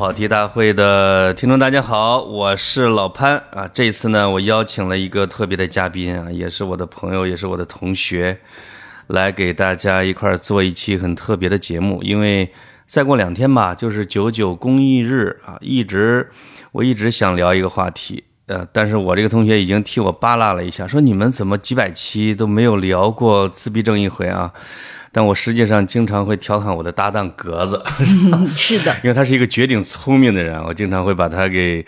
[0.00, 3.68] 跑题大会的听众，大家好，我是老潘啊。
[3.70, 8.38] 这次呢，我邀请了一个特别的嘉宾啊，也是我的朋友，也是我的同学，
[9.08, 12.02] 来给大家一块儿做一期很特别的节目。
[12.02, 12.50] 因为
[12.86, 16.30] 再过两天吧，就是九九公益日啊，一直
[16.72, 24.50] 我一直想聊一个话题，呃，但是我这个同学已经替我扒拉了一下，说你们怎么几百期都没有聊过自闭症一回啊？
[25.12, 27.82] 但我实际上经常会调侃我的搭档格子，
[28.50, 31.84] 是的， 因为他是一个绝顶聪明的人，我经常会把他给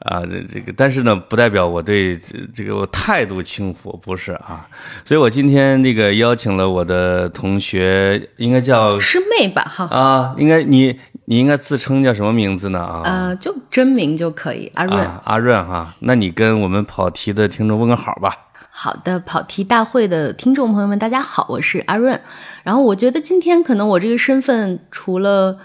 [0.00, 4.66] 啊这这个，但是呢，不代表我对这这个我态度轻浮，不是啊。
[5.04, 12.80] 所以我今天这个邀请了我的同学，应该叫师妹吧，哈啊，应该你你应该自称叫什么名字呢？
[12.80, 15.94] 啊，呃，就真名就可以，阿润，阿润哈。
[16.00, 18.36] 那你跟我们跑题的听众问个好吧。
[18.76, 22.20] 好的，跑题大会的听众朋友们，大家好，我是阿润。
[22.64, 25.56] 然后我觉得今天可能我这个身份除了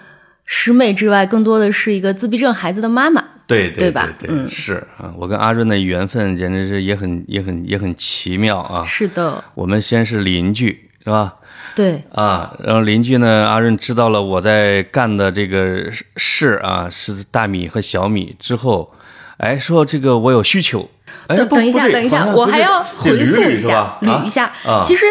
[0.45, 4.07] 师妹之外，更多的是一个自闭症孩子的妈妈，对对吧？
[4.19, 8.85] 对，是啊，我跟阿润的缘分简直是也很也很也很奇妙啊。
[8.85, 11.35] 是的，我们先是邻居，是吧？
[11.75, 18.91] 对啊，然后邻居呢，阿润知道了我在干的这个事啊，是大米和小米之后，
[19.39, 20.89] 哎，说这个我有需求。
[21.27, 24.51] 等等一下，等一下，我还要回溯一下，捋一下。
[24.83, 25.05] 其实，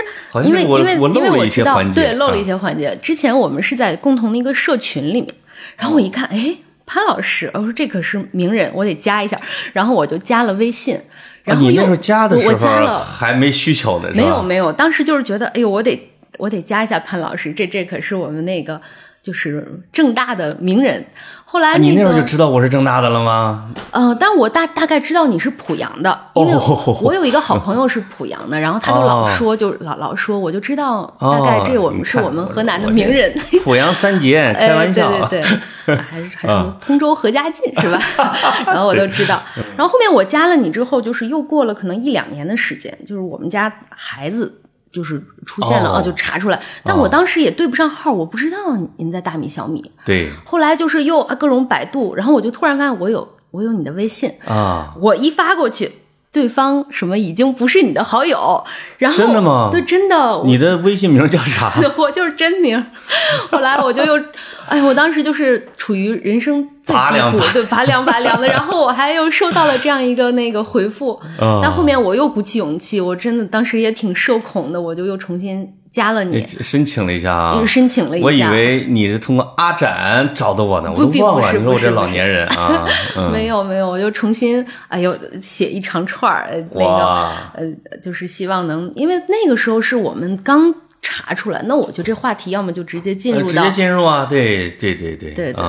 [0.44, 2.96] 因为因为因为我知道，对，漏了一些环节。
[3.02, 5.34] 之前我们是在共同的一个社群里面，
[5.76, 6.54] 然后我一看，哎，
[6.86, 9.40] 潘老师，我说这可是名人，我得加一下。
[9.72, 10.98] 然后我就加了微信。
[11.42, 15.98] 然后你那时候加的时候还没需求呢，没有没有，当时就是觉得，哎呦，我得
[16.36, 18.78] 我得加一下潘老师，这这可是我们那个
[19.22, 21.06] 就是正大的名人。
[21.50, 23.70] 后来你那时候就知道我是正大的了吗？
[23.90, 26.52] 呃，但我大大概知道你是濮阳的，因为
[27.00, 33.34] 我有一个好朋友是濮阳的，然后他就老说，就老老说，我就知道大概这我们是我们河南的名人。
[33.64, 35.42] 濮阳三杰， 开玩笑，对对
[35.86, 37.98] 对， 还是还是通州何家劲是吧？
[38.66, 39.42] 然后我都知道。
[39.74, 44.60] 然后后面我加了你之后，就是又过了可能一两年的时间，就是我们家孩子。
[44.92, 49.90] 就是出现了啊，就查出来，但我当时也对不上号，我不知道您在大米小米。
[50.04, 55.92] 对，后来就是又啊各种百度，然后我就突然发现我有我有你的微信啊，我一发过去。
[56.30, 58.62] 对方什么已经不是你的好友，
[58.98, 59.70] 然后真的吗？
[59.72, 60.42] 对，真的。
[60.44, 61.72] 你的微信名叫啥？
[61.96, 62.84] 我就是真名。
[63.50, 64.20] 后来我就又，
[64.66, 68.46] 哎，我当时就是处于人生最低谷，对，拔凉拔凉的。
[68.52, 71.18] 然后我还又收到了这样一个那个回复，
[71.62, 75.66] 但后面我又鼓起勇气，我真的当时也挺社恐的，我就又重新。
[75.90, 78.26] 加了你，申请了一下啊，申请了一下。
[78.26, 81.52] 我以为你是通过阿展找的我呢，我都忘了。
[81.52, 82.86] 你说我这老年人啊，
[83.32, 95.62] 没有没有，我就重新哎呦写一长串儿，那个呃，就是希望能，因为那个时候是我们刚查出来，那我就这话题要么就直接进入到，直接进入啊，对对对对对对，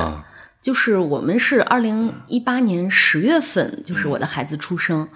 [0.60, 5.08] 就是我们是二零一八年十月份，就是我的孩子出生，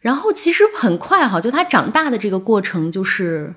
[0.00, 3.54] 然后其实很快哈，就他长大的这个过程就是。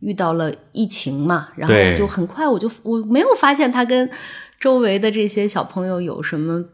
[0.00, 4.10] 遇到了疫情嘛，然后就很快我就我没有发现他跟
[4.58, 6.64] 周围的这些小朋友有什么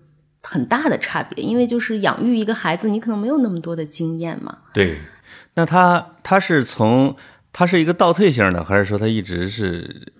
[0.43, 4.59] 很大的差别，因为就是养育一个孩子，你可能没有那么多的经验嘛。
[4.73, 4.99] 对，
[5.55, 7.17] 那他他是从
[7.53, 10.13] 他是一个倒退型的，还是说他一直是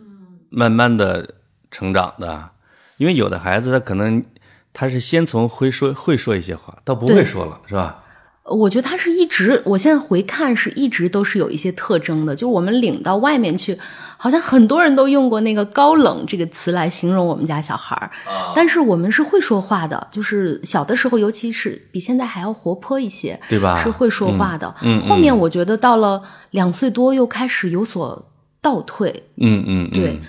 [0.51, 1.35] 慢慢的
[1.71, 2.51] 成长的？
[2.97, 4.25] 因为有的孩子他可能
[4.73, 8.03] 他是先从会说会说一些话，到不会说了，是吧？
[8.49, 12.35] 我觉得他是一直，我现在回看是一直都是有一些特征的。
[12.35, 13.77] 就是我们领到外面去，
[14.17, 18.09] 好像很多人都用过那个“高冷”这个词来形容我们家小孩儿。
[18.55, 23.83] 但是我们是会说话的，就是小的时候，尤其是比现在还要活泼一些，对吧？
[23.83, 24.73] 是会说话的。
[24.83, 25.03] 嗯。
[25.03, 28.31] 后面我觉得到了两岁多，又开始有所
[28.63, 29.25] 倒退。
[29.39, 29.91] 嗯嗯。
[29.91, 30.21] 对，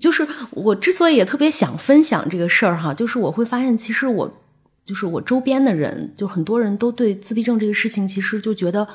[0.00, 4.32] 就是我之所以也特别想分享这个事儿哈，就是我会发现，其实我。
[4.86, 8.86] 就是我周边的人，就很多人都对自闭症这个事情，其实就觉得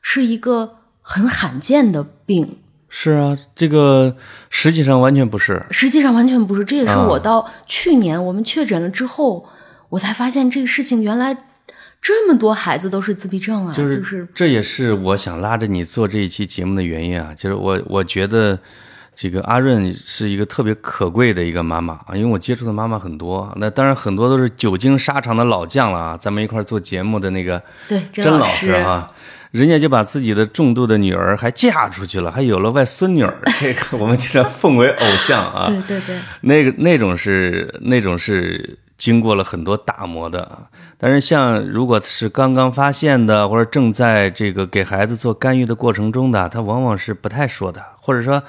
[0.00, 2.56] 是一个很罕见的病。
[2.88, 4.16] 是啊，这个
[4.48, 5.62] 实际上完全不是。
[5.70, 9.46] 实际上完全不是，这也是我到去年我们确诊了之后，
[9.90, 11.36] 我才发现这个事情原来
[12.00, 13.72] 这么多孩子都是自闭症啊。
[13.74, 17.34] 就是这也是我想拉着你做这一期节目的原因啊。
[17.36, 18.58] 就是我我觉得。
[19.16, 26.16] 这个阿润是一个特别可贵的一个妈妈啊，因为我接触的妈妈很多，那当然很多都是久经沙场的老将了啊。
[26.16, 29.08] 咱们一块做节目的那个对甄老师啊，
[29.52, 35.66] 人家就把自己的重度的女儿还嫁出去了，还有了外孙女儿，这个我们经常奉为偶像啊。
[35.68, 40.58] 对对对，那个那种是那种是经过了很多打磨的，
[40.98, 48.42] 但是像如果是刚刚发现的，或者正在这个给孩子做干预的过程中的，他往往是不太说的，或者说。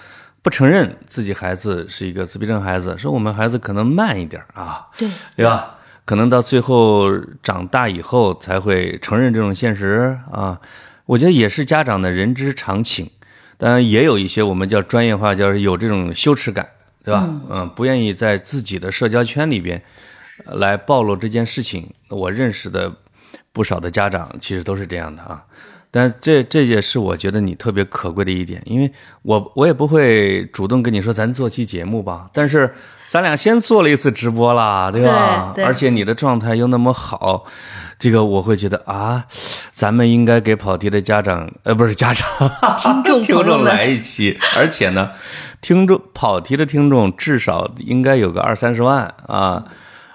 [0.46, 5.78] 不承认自己孩子是一个自闭症孩子，说我们孩子可能慢一点啊，对对吧？
[6.06, 7.12] 可能到最后
[7.42, 10.62] 长大以后才会承认这种现实啊。
[11.08, 13.10] 我觉得也是家长的人之常情，
[13.58, 16.70] 当然也有一些我们叫专业化，叫有这种羞耻感，
[17.04, 17.28] 对吧？
[17.50, 19.82] 嗯，不愿意在自己的社交圈里边
[20.46, 21.92] 来暴露这件事情。
[22.10, 22.94] 我认识的
[23.52, 25.44] 不少的家长其实都是这样的啊。
[25.96, 32.76] 但这这也是我觉得你特别可贵的一点，因为我我也不会主动跟你说咱做期节目吧，但是
[33.08, 35.54] 咱俩先做了一次直播啦，对吧？
[35.56, 37.46] 对，而且你的状态又那么好，
[37.98, 39.24] 这个我会觉得啊，
[39.72, 42.28] 咱们应该给跑题的家长，呃，不是家长，
[42.78, 45.12] 听众 听众来一期，而且呢，
[45.62, 49.64] 听众跑题的听众至少应该有个二三十万啊，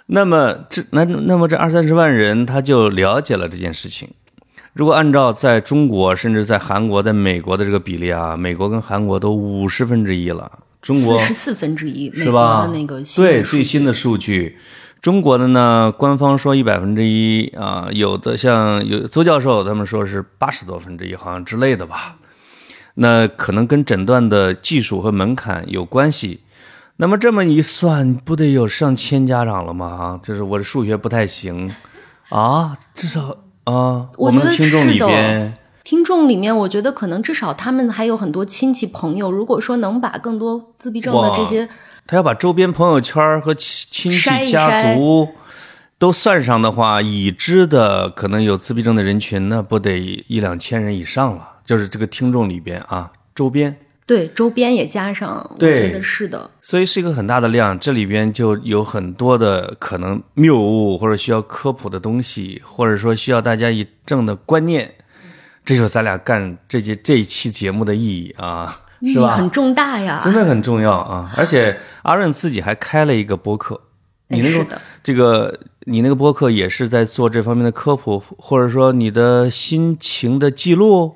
[0.04, 4.10] 那么这那那么这二三十万人他就了解了这件事情。
[4.72, 12.70] 如果按照在中国，甚至在韩国、在美国的这个比例啊，美国跟韩国都五十分之一了，中国四十四分之一，是吧？
[12.72, 14.56] 那个对最新的数据，
[15.00, 22.16] 中国的呢，官方说一百分之一啊，有的像有邹教授他们说是八十多分之一，好像之类的吧。
[22.94, 26.42] 那可能跟诊断的技术和门槛有关系。
[26.98, 29.86] 那么这么一算，不得有上千家长了吗？
[29.86, 31.74] 啊，就是我的数学不太行
[32.28, 33.36] 啊，至少。
[33.70, 39.30] 啊，我们听众里边，听众里面，我觉得可能至少他们还有很多亲戚朋友。
[39.30, 41.68] 如果说能把更多自闭症的这些，
[42.06, 45.28] 他要把周边朋友圈和亲戚家族
[45.98, 51.48] 都算上的话，已知的可能有自闭症的人群，那不得一两千人以上了。
[51.64, 53.76] 就是这个听众里边啊，周边。
[54.10, 64.92] 对，周边也加上，我觉得是的，所以是一个很大的量，这里边就有很多的可能谬误或者需要科普的东西，或者说需要大家以正的观念，
[65.64, 71.30] 这就是咱俩干这节这一期节目的意义啊，意义很重大呀，真的很重要啊！
[71.38, 73.80] 而且阿润自己还开了一个播客，
[74.26, 81.14] 你那个这个你那个播客也是在做这方面的科普，或者说你的心情的记录。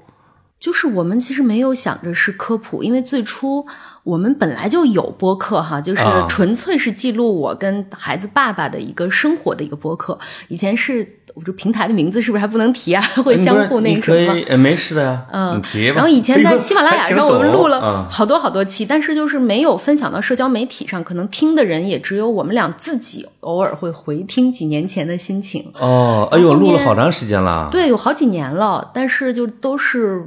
[0.64, 3.66] 就是我们其实没有想着是科普，因为最初
[4.02, 10.19] 我们本来就有播客哈，就是纯粹是记录我跟孩子爸爸的一个生活的一个播客。
[10.49, 11.19] 以前是。
[11.34, 13.02] 我这平台的名字是不是还不能提啊？
[13.25, 14.32] 会相互那个什么？
[14.48, 15.26] 呃，没事的呀。
[15.32, 15.96] 嗯，提吧。
[15.96, 25.64] 然后以前在喜马拉雅上，我们录了好多好多期，但是就是没有分享到社交媒体上，可能听的人也只有我们俩自己，偶尔会回听几年前的心情。
[25.78, 27.69] 哦，哎呦，录了好长时间了。
[27.72, 30.22] 对，有好几年了，但是就都是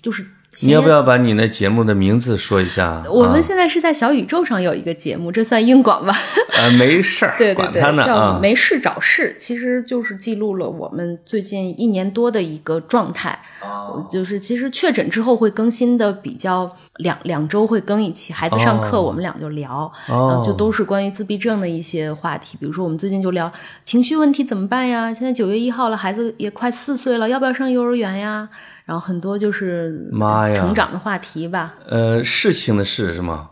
[0.00, 0.24] 就是。
[0.62, 3.02] 你要不要把你那节目的名字说一下？
[3.10, 6.16] 我们现在是在小宇宙上有一个节目，这算硬广吧？
[6.56, 13.38] 呃，没事儿，对对对，叫没事找事，其实就是记录了我们最近一年多的一个状态。
[13.62, 23.50] 哦，就是其实确诊之后会更新的比较两两周会更一期，孩子上课我们俩就聊，哦，就都是关于自闭症的一些话题，比如说我们最近就聊
[23.84, 25.12] 情绪问题怎么办呀？
[25.12, 28.48] 现在九月一号了，孩子也快四岁了，要不要上幼儿园呀？
[28.86, 31.74] 然后很多就是妈呀，成长的话题吧。
[31.88, 33.50] 呃，事情的事是吗？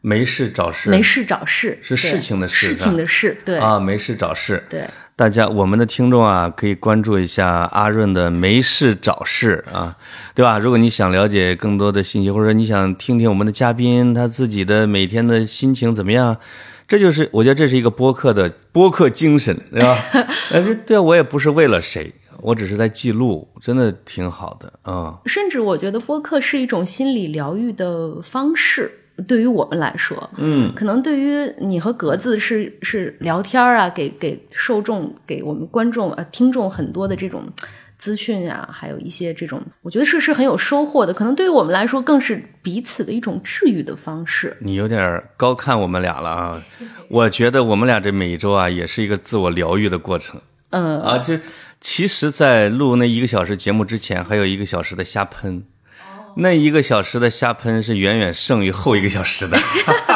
[0.00, 0.88] 没事找事。
[0.88, 2.68] 没事找事是事情的事。
[2.68, 4.64] 事情的事，对啊，没事找事。
[4.70, 9.96] 对，大家我们的听众啊，可以关注一下阿润的没事找事啊，
[10.36, 10.60] 对吧？
[10.60, 16.36] 如果你想了解更多的信息，或者你想听听我们的嘉宾他自己的每天的心情怎么样，
[16.86, 19.98] 这就是我觉得这是一个播客的播客精神，对吧？
[20.52, 22.14] 呃， 对啊，我也不是为了谁。
[22.40, 25.18] 我只是在记录，真的挺好的啊。
[25.26, 28.90] 甚至我觉得播客是一种心理疗愈的方式，
[29.26, 37.42] 对于我们来说，嗯，可能对于你和格子是是聊天啊，给给受众、给我们观众呃听众很多的这种
[37.96, 41.12] 资讯啊，还有一些这种，我觉得是是很有收获的。
[41.12, 44.56] 可能对于我们来说，更是彼此的一种治愈的方式。
[44.60, 46.62] 你有点高看我们俩了啊！
[47.10, 50.40] 我觉得我们俩这每一周啊，也是一个自我疗愈的过程。
[50.70, 51.40] 嗯啊，这。
[51.80, 55.62] 其实，在录那一个小时节目之前，还有一个小时的瞎喷。
[56.36, 59.58] 那一个小时的瞎喷是远远胜于后一个小时的。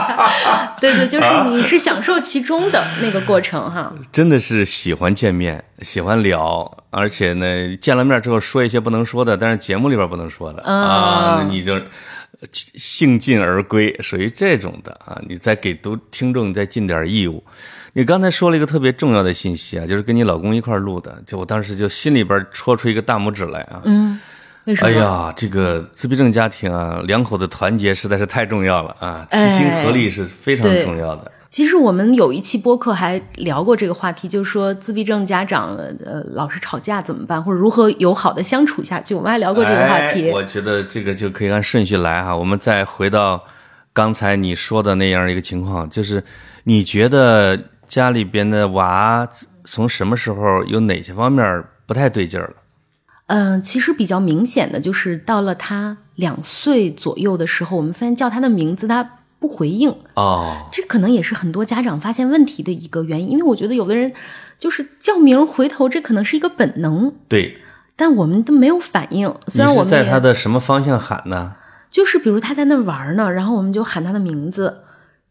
[0.81, 3.93] 对对，就是你是享受其中的那个过程哈。
[4.13, 11.81] 真的是喜欢见面，喜欢聊，而且呢，见了面之后说一些不能说的，但是节目里边不能说的啊，那你就
[12.53, 15.21] 兴尽而归，属于这种的啊。
[15.29, 17.43] 你再给读听众再尽点义务。
[17.95, 23.83] 你刚才说了一个特别重要的信息啊，就是跟你老公一块录的，就我当时就心里边戳出一个大拇指来啊。
[23.85, 24.19] 嗯，
[24.67, 24.89] 为什么？
[24.89, 31.31] 哎呀，这个自闭症家庭啊，两口子团结实在是太重要了啊，齐心合力是非常重要的。
[31.51, 40.31] 其实我们有一期播客还聊过这个话题，就是说自闭症家长呃老是吵架怎么办，或者如何友好的相处下去，我们还聊过这个话题。
[40.31, 43.45] 我觉得这个就可以按顺序来哈，我们再回到。
[43.95, 46.25] 刚才你说的那样一个情况，就是
[46.65, 47.63] 你觉得
[47.95, 49.29] 家里边的娃
[49.65, 52.55] 从什么时候有哪些方面不太对劲儿了？
[53.27, 63.33] 嗯、其实比较明显的就是到了他两岁左右的时候，我们发现叫他的名字他不回应，哦，这可能也是很多家长发现问题的一个原因。
[63.33, 64.11] 因为我觉得有的人
[64.59, 67.59] 就是叫名回头，这可能是一个本能，对，
[67.95, 69.29] 但我们都没有反应。
[69.45, 71.57] 你虽然我们是在他的什么方向喊呢？
[71.91, 74.79] 就是比如他在那玩呢，然后我们就喊他的名字，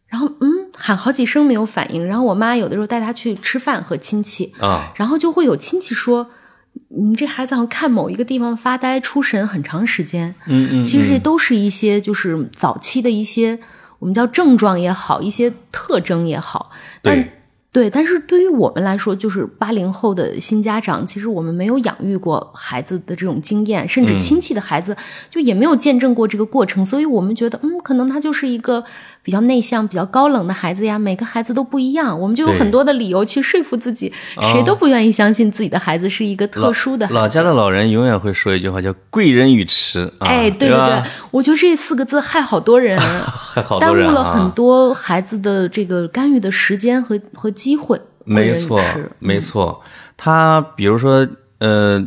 [0.06, 6.28] 然后嗯喊好几声没有反应，然后我妈有的时候带他去吃饭和亲戚，啊，然后就会有亲戚说。
[6.88, 13.58] 你这孩子好像看某一个地方发呆出神很长时间，嗯嗯，其实这都是一些就是早期的一些
[13.98, 16.70] 我们叫症状也好，一些特征也好，
[17.02, 17.30] 但对，
[17.72, 24.96] 对，但是对于我们来说，就是八零后的新家长，其实我们没有养育过孩子的这种经验，甚至亲戚的孩子
[25.30, 28.82] 就也没有见证过这个过程，所以我们觉得，嗯，可能他就是一个
[29.22, 30.98] 比较内向、比较高冷的孩子呀。
[30.98, 34.12] 每个孩子都不一样，我们就有很多的理由去说服自己，
[34.52, 37.14] 谁都不愿意相信自己的孩子是一个特殊的孩子。
[37.18, 48.00] 老家的老人永远会说一句话，叫“贵人语迟”啊，哎，对对对，我觉得这四个字害好多人， 害好耽误了很啊，多孩子的这个干预的时间和和机会。
[48.24, 48.80] 没错
[49.18, 49.82] 没错。
[50.16, 51.26] 他比如说，
[51.58, 52.04] 呃，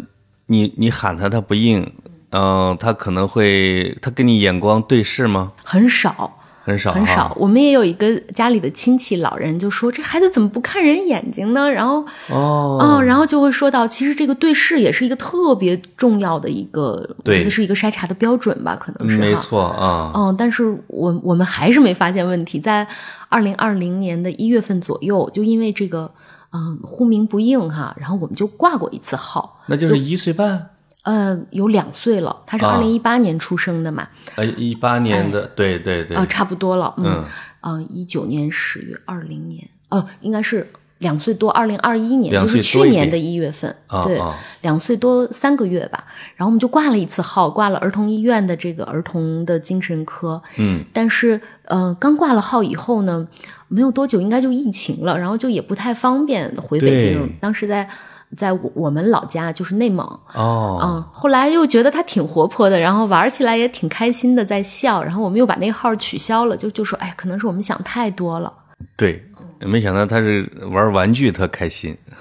[0.47, 1.85] 你你喊他，他不应，
[2.31, 5.51] 嗯、他可能会他跟你眼光对视吗？
[5.63, 6.34] 很少。
[6.65, 7.31] 很少，很少，。
[7.39, 19.35] 我们也有一个家里的亲戚老人就说：“这孩子怎么不看人眼睛呢？”然后，哦，嗯，然后就会说到，其实这个对视也是一个特别重要的一个，我对觉得是一个筛查的标准吧，可能是没。
[19.35, 22.87] 错啊，嗯，但是我我们还是没发现问题，在
[23.29, 26.09] 二零二零年的一月份左右，就因为这个
[26.51, 30.69] 嗯呼名不应哈，然后我们就挂过一次号，那就是一岁半，
[31.05, 32.73] 呃，有两岁了，他是啊。
[32.73, 36.17] 二零一八年出生的嘛，呃，一八年的，对对对。
[36.17, 37.05] 啊、，差不多了，嗯。
[37.05, 37.25] 嗯，
[37.61, 44.35] 嗯，一九年十月，二零年，哦、应该是两岁多，二零二一年，就是去年的一月份，对，啊啊。
[44.61, 46.03] 两岁多三个月吧。
[46.35, 53.27] 然后我们就挂了一次号，挂了儿童医院的这个儿童的精神科，嗯，但是，呃，刚挂了号以后呢，
[53.67, 57.31] 没有多久应该就疫情了，然后就也不太方便回北京。
[57.39, 57.87] 当时在
[58.35, 65.03] 在我我们老家，就是内蒙，哦，嗯，后来又觉得他挺活泼的，然后玩起来也挺开心的，在笑。
[65.03, 68.51] 然后我们又把那个号取消了，就就说，哎，可能是我们想太多了，
[68.95, 69.23] 对，
[69.59, 72.13] 没想到他是玩玩具特开心，对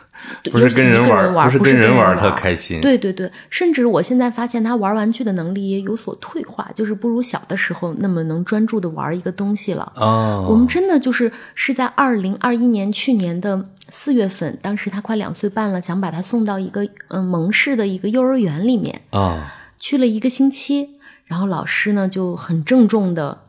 [0.50, 9.92] 不是跟人玩，不是跟跟人玩玩特开心，对对对，甚至我现在发现他玩玩具的能力也有所退化，就是不如小的时候那么能专注的玩一个东西了。
[9.96, 20.90] 哦，我们真的就是是在二零二一年去年的四月份，当时他快两岁半了，想把他送到一个嗯蒙氏的一个幼儿园里面，啊，去了一个星期，
[21.26, 23.42] 然后老师呢就很郑重的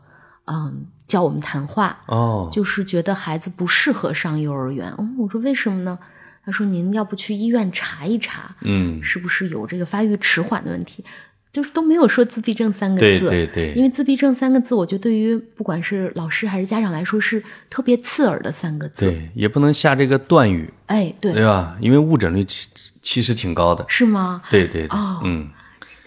[0.46, 4.92] 嗯叫我们谈话，哦，就是觉得孩子不适合上幼儿园。
[4.98, 5.98] 嗯，我说为什么呢？
[6.46, 11.04] 他说您要不去医院查一查，嗯，是不是有这个发育迟缓的问题？
[11.52, 19.06] 就是都没有说自闭症三个字，对对对因为自闭症三个字，我觉得对于不管是老师还是家长来说是特别刺耳的三个字。
[19.06, 21.74] 对，也不能下这个断语，哎，对，对吧？
[21.80, 22.68] 因为误诊率其
[23.00, 24.42] 其实挺高的，是吗？
[24.50, 25.48] 对对对，哦嗯，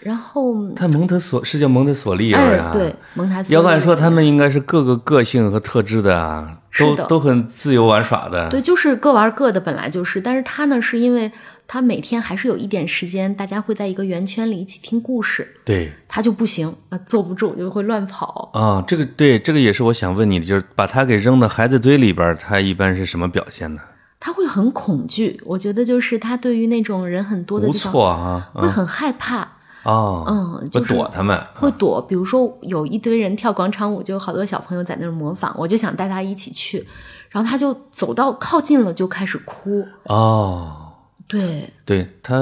[0.02, 10.20] 然后，他蒙特索是叫蒙特索利幼儿啊，，哎对，蒙塔索利要按说他们应该是各个个性和特质的啊，都都很自由玩耍的，对，就是各玩各的，本来就是。
[10.20, 11.30] 但是他呢，是因为
[11.66, 15.92] 他每天还是有一点时间，大家会在一个圆圈里一起听故事，对。
[16.08, 18.50] 他就不行，啊，坐不住，就会乱跑。
[18.54, 23.82] 啊，这个对这个也是我想问你的，就是把他给扔到孩子堆里边，他一般是什么表现呢？
[24.18, 29.48] 他会很恐惧，我觉得就是他对于那种人很多的无地方措啊，会很害怕，
[29.84, 32.00] 哦，嗯，会就是躲他们，会躲。
[32.02, 36.86] 比如说有一堆人跳广场舞，就有好多小朋友在那儿模仿，我就想带他一起去，
[37.30, 39.86] 然后他就走到靠近了就开始哭。
[40.04, 40.86] 哦。
[41.28, 42.36] 对，对他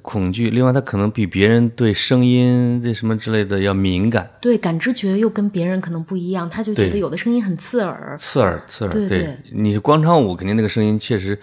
[0.00, 8.16] 恐惧，另外他可能比别人对声音这什么之类的要敏感，对，感知觉又跟别人可能不一样，他就觉得有的声音很刺耳。
[8.18, 8.92] 刺耳刺耳。
[8.94, 11.38] 对对对你广场舞肯定那个声音确实，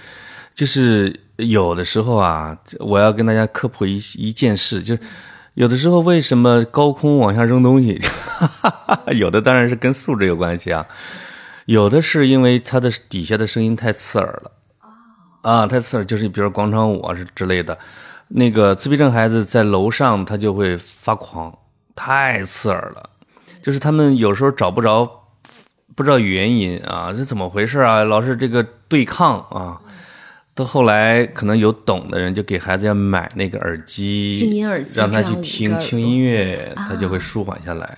[0.56, 5.02] 就是有的时候啊，我要跟大家科普一一件事，就是
[5.58, 8.00] 有的时候为什么高空往下扔东西，
[9.18, 10.86] 有的当然是跟素质有关系啊，
[11.66, 14.52] 有的是因为它的底下的声音太刺耳了。
[15.42, 17.76] 啊，太刺耳，就是比如广场舞啊是之类的，
[18.28, 21.58] 那个自闭症孩子在楼上他就会发狂，
[21.96, 23.10] 太刺耳了，
[23.64, 25.10] 就是他们有时候找不着，
[25.96, 28.04] 不知道原因啊，这怎么回事啊？
[28.04, 29.82] 老是这个对抗啊，
[30.58, 37.98] 到后来可能有懂的人就给孩子要买那个耳机，静音耳机让他去听轻音乐，啊他就会舒缓下来。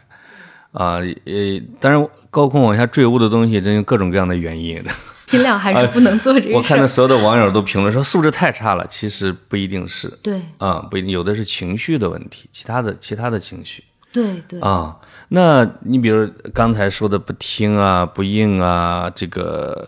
[0.74, 4.92] 啊，呃，当然高空往下坠物的东西，真有各种各样的原因的。
[5.25, 6.58] 尽量还是不能做这个事儿。
[6.58, 14.98] 我看到所有的网友都评论说素质太差了，其实不一定是，对啊、不一定，有的是情绪的问题，其他的其他的情绪对对，啊。
[15.30, 19.88] 那你比如刚才说的不听啊、不应啊、这个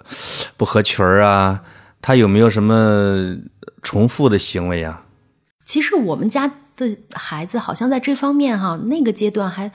[0.56, 1.60] 不合群儿啊，
[2.02, 3.38] 他有没有什么
[3.82, 5.04] 重复的行为啊？
[5.64, 9.72] 其实我们家的孩子好像在这方面哈，那个阶段还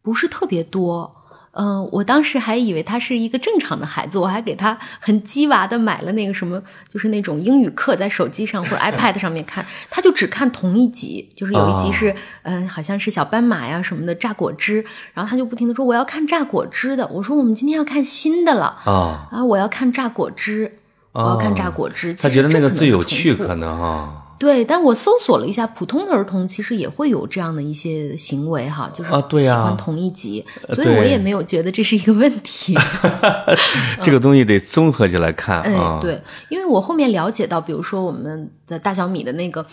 [0.00, 1.12] 不是特别多。
[1.58, 18.76] 嗯、我当时还以为他是一个正常的孩子，我还给他很鸡娃的买了那个什么，就是那种英语课，在手机上或者 iPad 上面看，他就只看同一集，就是有一集是嗯、好像是小斑马呀什么的榨果汁，然后他就不停的说我要看榨果汁的，我说我们今天要看新的了。
[18.84, 20.76] 啊、啊，我要看榨果汁，
[21.24, 22.12] 我要看榨果汁。
[22.14, 24.22] 其实他觉得那个最有趣，可能啊。
[24.38, 29.10] 对，但我搜索了一下，普通的儿童其实也会有这样的一些行为哈，就是
[29.42, 32.76] 喜欢同一集，呃所以我也没有觉得这是一个问题。
[34.04, 36.20] 这个东西得综合起来看哎啊。，，对，
[36.50, 39.64] 因为我后面了解到，比如说我们在大小米的那个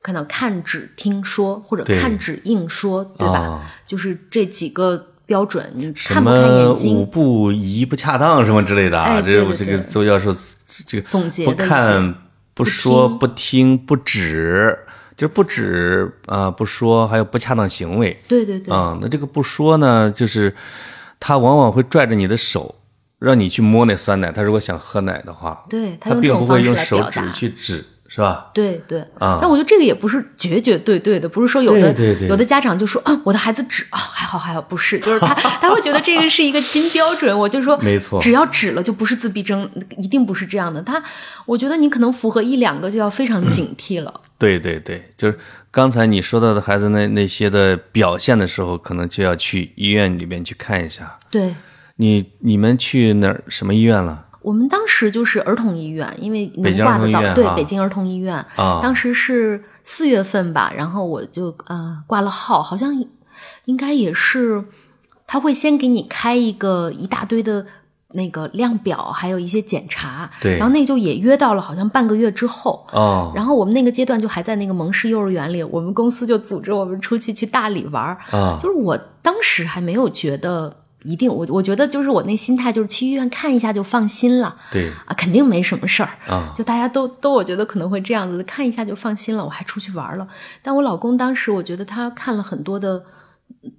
[0.00, 3.38] 看到看指听说或者看指应说，对吧？
[3.40, 7.06] 啊就是这几个标准，你什看不看么舞眼睛？
[7.06, 10.34] 步仪不恰当什么之类的啊，哎这对对对这个周教授
[10.86, 12.14] 这个不总结不看、
[12.52, 14.78] 不说、不听、不指，
[15.16, 20.54] 就是不指啊、不说，还有不恰当行为对对对，啊、那这个不说呢，就是
[21.20, 22.74] 他往往会拽着你的手，
[23.18, 24.30] 让你去摸那酸奶。
[24.30, 27.20] 他如果想喝奶的话，对他他并不会用手指。
[27.32, 27.84] 去指，
[28.14, 28.48] 是吧？
[28.54, 31.92] 对对啊但我觉得这个也不是绝绝对对的，不是说有的
[32.28, 39.68] 有的家长就说啊，我的孩子指啊，还好还好，不是， 就是他他会觉得这个是一个金标准，我就说没错只要指了就不是自闭症，
[39.98, 40.80] 一定不是这样的。
[40.80, 41.02] 他
[41.44, 44.20] 我觉得你可能符合一两个就要非常警惕了。
[44.38, 45.36] 对对对，就是
[45.72, 51.18] 刚才你说到的孩子那那些的表现的时候，可能就要去医院里面去看一下。
[51.30, 51.52] 对
[51.96, 54.24] 你你们去哪儿什么医院了？
[54.44, 58.36] 我们当时就是儿童医院，因为能挂得到，对北京儿童医院。
[58.56, 62.94] 啊当时是四月份吧，然后我就呃挂了号，好像
[63.64, 64.62] 应该也是，
[65.26, 67.64] 他会先给你开一个一大堆的
[68.12, 72.86] 那个量表，还有一些检查，对然后那就也约到了，好像半个月之后。
[72.92, 78.18] 哦，然后我们那个阶段就还在那个蒙氏幼儿园里，我们公司就组织我们出去去大理玩儿。
[78.30, 86.08] 啊就是我当时还没有觉得一定，我我觉得就是我那心态就是去医院看一下就放心了对啊，肯定没什么事儿。
[86.26, 89.44] 啊就大家都都，我觉得可能会这样子，看一下就放心了。
[89.44, 90.26] 我还出去玩了，
[90.62, 93.04] 但我老公当时我觉得他看了很多的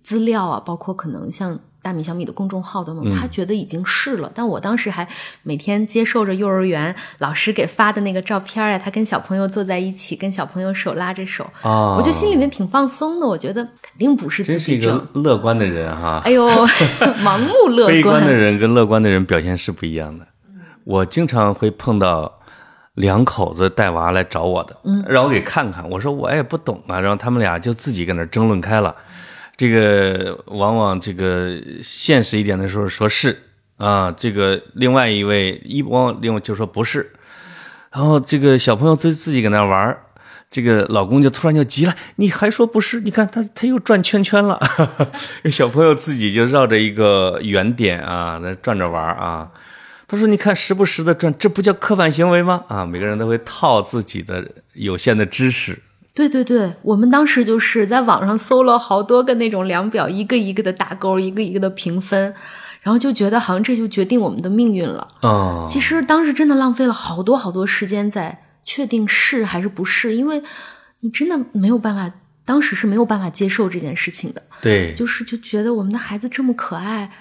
[0.04, 4.32] 资料啊，包括可能像大米小米的公众号等等，他觉得已经是了。
[4.34, 5.08] 但我当时还
[5.44, 13.28] 每天接受着幼儿园老师给发的那个照片啊，他跟小朋友坐在一起，跟小朋友手拉着手，啊，我就心里面挺放松的。
[13.28, 15.08] 我觉得肯定不是自真是一个。
[15.14, 16.24] 乐观的人哈。
[16.26, 16.50] 哎呦，
[17.24, 20.26] 盲目乐观悲观的，人跟乐观的人表现是不一样的。
[20.86, 22.40] 我经常会碰到
[22.96, 25.88] 两口子带娃来找我的，嗯，让我给看看。
[25.92, 28.96] 我说我也不懂啊，然后他们俩就自己跟那争论开了。
[29.58, 33.44] 这个往往这个现实一点的时候说是
[33.78, 37.14] 啊，这个另外一位一往往另外就说不是，
[37.92, 40.02] 然后这个小朋友自自己搁那玩儿
[40.50, 43.02] 这个老公就突然就急了，你还说不是？
[43.02, 44.60] 你看他他又转圈圈了，
[45.52, 49.52] 小朋友自己就绕着一个圆点啊，在转着玩儿啊。
[50.08, 52.64] 他说：“你看，时不时的转，这不叫刻板行为吗？
[52.68, 55.80] 啊，每个人都会套自己的有限的知识。
[56.16, 62.34] 对对对，我们当时就是在网上搜了好多个那种量表，一个一个的打勾，一个一个的评分，
[62.82, 65.06] 然后就觉得好像这就决定我们的命运了。
[65.22, 70.42] 啊，其实当时真的浪费了好多好多时间在确定是还是不是，因为
[71.02, 72.10] 你真的没有办法，
[72.46, 77.12] 当时是没有办法接受这件事情的，对，就是就觉得我们的孩子这么可爱。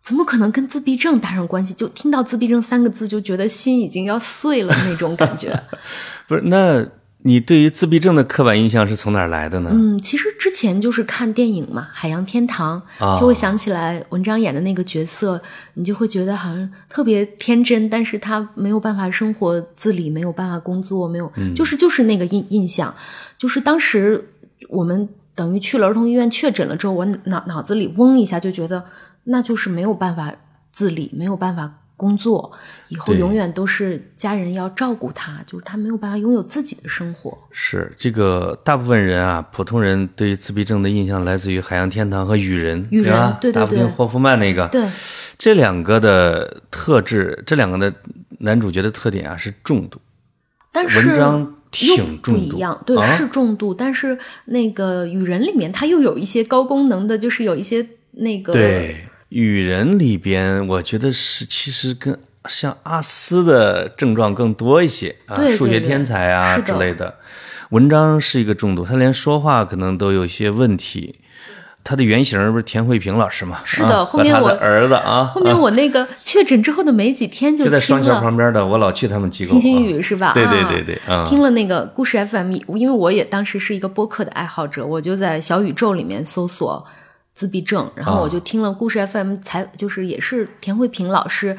[0.00, 1.74] 怎么可能跟自闭症搭上关系？
[1.74, 5.52] 就听到自闭症三个字，就觉得心已经要碎了那种感觉。
[6.26, 6.40] 不是？
[6.46, 6.86] 那
[7.22, 9.70] 你对于自闭症的刻板印象是从哪儿来的呢？
[9.72, 15.42] 嗯，其实之前就是看电影嘛，《海洋天堂》啊就会想起来文章演的那个角色，
[15.74, 22.94] 你就会觉得好像特别天真，但是他没有办法生活自理，没有办法工作，没有，就是就是那个印印象，
[23.36, 24.30] 就是当时
[24.68, 28.84] 我们等于去了儿童医院确诊了之后，我脑脑子里嗡一下就觉得
[29.24, 30.32] 那就是没有办法
[30.70, 31.80] 自理，没有办法。
[31.98, 32.50] 工作
[32.88, 37.36] 以后永远都是家人要照顾他，就是他没有办法拥有自己的生活。
[37.50, 43.36] 是这个大部分人啊，普通人对于自闭症的印象来自于《海洋天堂》和《雨人》，雨人吧？
[43.40, 44.88] 对对对霍夫曼那个，对，
[45.36, 47.92] 这两个的特质，这两个的
[48.38, 50.00] 男主角的特点啊是重度，
[50.70, 58.96] 但是文章又挺重度不一样，对，啊是重度，但是那个雨人里面他又有一些高功能的，就是有一些那个对，
[59.28, 67.14] 《雨人》里边，我觉得是其实跟像阿斯的症状更多一些啊，数学天才啊之类的。
[67.70, 71.16] 文章是一个重度，他连说话可能都有一些问题。
[71.84, 73.60] 他的原型不是田慧萍老师吗？
[73.64, 79.52] 是的啊后面我的儿子啊，后面我那个确诊之后的没几天就在双桥旁边的，我老去他们机构。
[79.52, 80.32] 星星啊雨是吧？
[80.34, 86.84] 对对啊对对啊听了那个故事 FM，因为我也当时是一个播客的爱好者，我就在小宇宙里面搜索
[87.38, 91.56] 自闭症，然后我就听了故事 FM 才就是也是田慧萍老师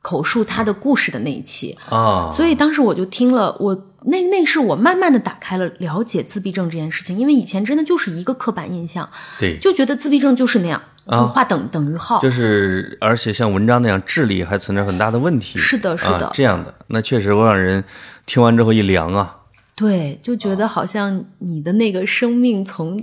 [0.00, 15.58] 口述她的故事的那一期，啊，所以当时我就听了，我那那是我慢慢的打开了了解自闭症这件事情，因为以前真的就是一个刻板印象，对，就觉得自闭症就是那样，就画等、等于号，就是而且像文章那样智力还存在很大的问题。
[15.58, 17.82] 是的是的啊，这样的那确实会让人
[18.24, 19.34] 听完之后一凉啊。
[19.78, 23.00] 对，就觉得好像你的那个生命从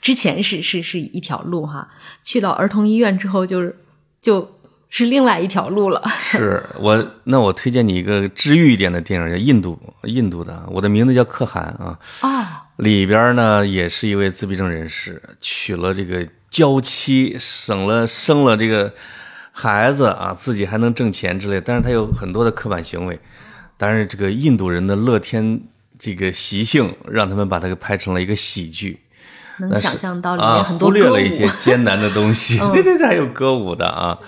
[0.00, 1.88] 之前是是是一条路哈，
[2.22, 3.74] 去到儿童医院之后就是
[4.20, 4.48] 就
[4.88, 6.00] 是另外一条路了。
[6.30, 11.98] 是我，那我推荐你一个治愈一点的电影，叫印度印度的，我的名字叫可汗啊。
[12.20, 18.94] 哦，里边呢也是一位自闭症人士，娶了这个娇妻，省了生了这个
[19.50, 23.18] 孩子啊，自己还能挣钱之类，但是他有很多的刻板行为，
[23.76, 25.60] 但是这个印度人的乐天
[26.02, 28.98] 这个习性，让他们把它给拍成了一个喜剧。
[29.60, 30.88] 能想象到里啊，面很多。
[30.88, 32.58] 忽略了一些 艰难的东西。
[32.72, 34.18] 对对对，还有歌舞的啊。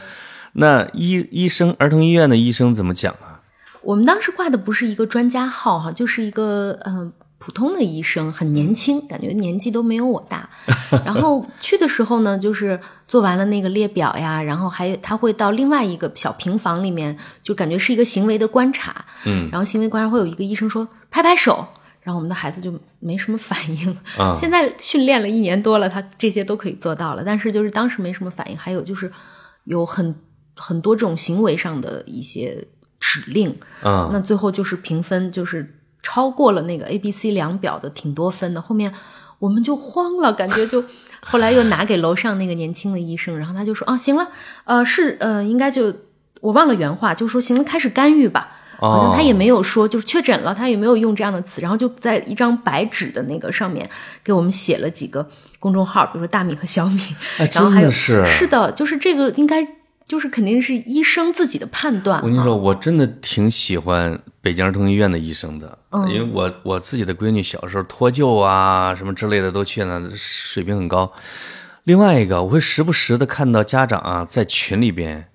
[0.52, 3.42] 那医医生，儿童医院的医生怎么讲啊？
[3.82, 7.12] 我们当时挂的不是一个专家号哈，就是一个嗯、呃
[7.44, 10.48] 普通的医生，很年轻，感觉年纪都没有我大。
[11.04, 19.04] 然后去的时候呢，就是做完了那个列表呀，然后还有他会到另外一个小平房里面，就感觉是一个行为的观察。
[19.26, 21.66] 嗯，然后行为观察会有一个医生说拍拍手，
[22.00, 23.94] 然后我们的孩子就没什么反应。
[24.16, 28.56] 啊 现在训练了一年多了，他这些都可以做到了，但是就是当时没什么反应。
[28.56, 29.12] 还有就是
[29.64, 30.14] 有很
[30.56, 32.66] 很多这种行为上的一些
[32.98, 38.62] 指令，啊、那最后就是评分，就是超过了那个 A、B、C 量表的挺多分的。
[38.62, 38.94] 后面
[39.40, 40.84] 我们就慌了，感觉就
[41.20, 44.28] 后来又拿给楼上那个年轻的医生，然后他就说啊，行了，
[44.64, 45.92] 呃，是呃，应该就
[46.40, 48.52] 我忘了原话，就说行了，开始干预吧。
[48.76, 53.88] 好像他也没有说就是确诊了，他也没有用这样的词，然后就在一张白纸的那个上面
[54.22, 55.26] 给我们写了几个
[55.58, 57.00] 公众号，比如说大米和小米，
[57.38, 59.66] 哎然后还有真的是是的，就是这个应该
[60.14, 62.20] 就是肯定是医生自己的判断。
[62.22, 71.12] 我跟你说，我真的挺喜欢北京儿童医院的医生的，嗯因为我我自己的闺女小时候脱臼啊什么之类的都去了，水平很高。
[71.82, 75.26] 另外一个，我会时不时的看到家长啊在群里边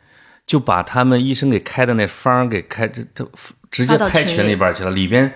[0.47, 3.29] 就把他们医生给开的那方儿给开，这这
[3.69, 5.33] 直接拍群里边去了，里边。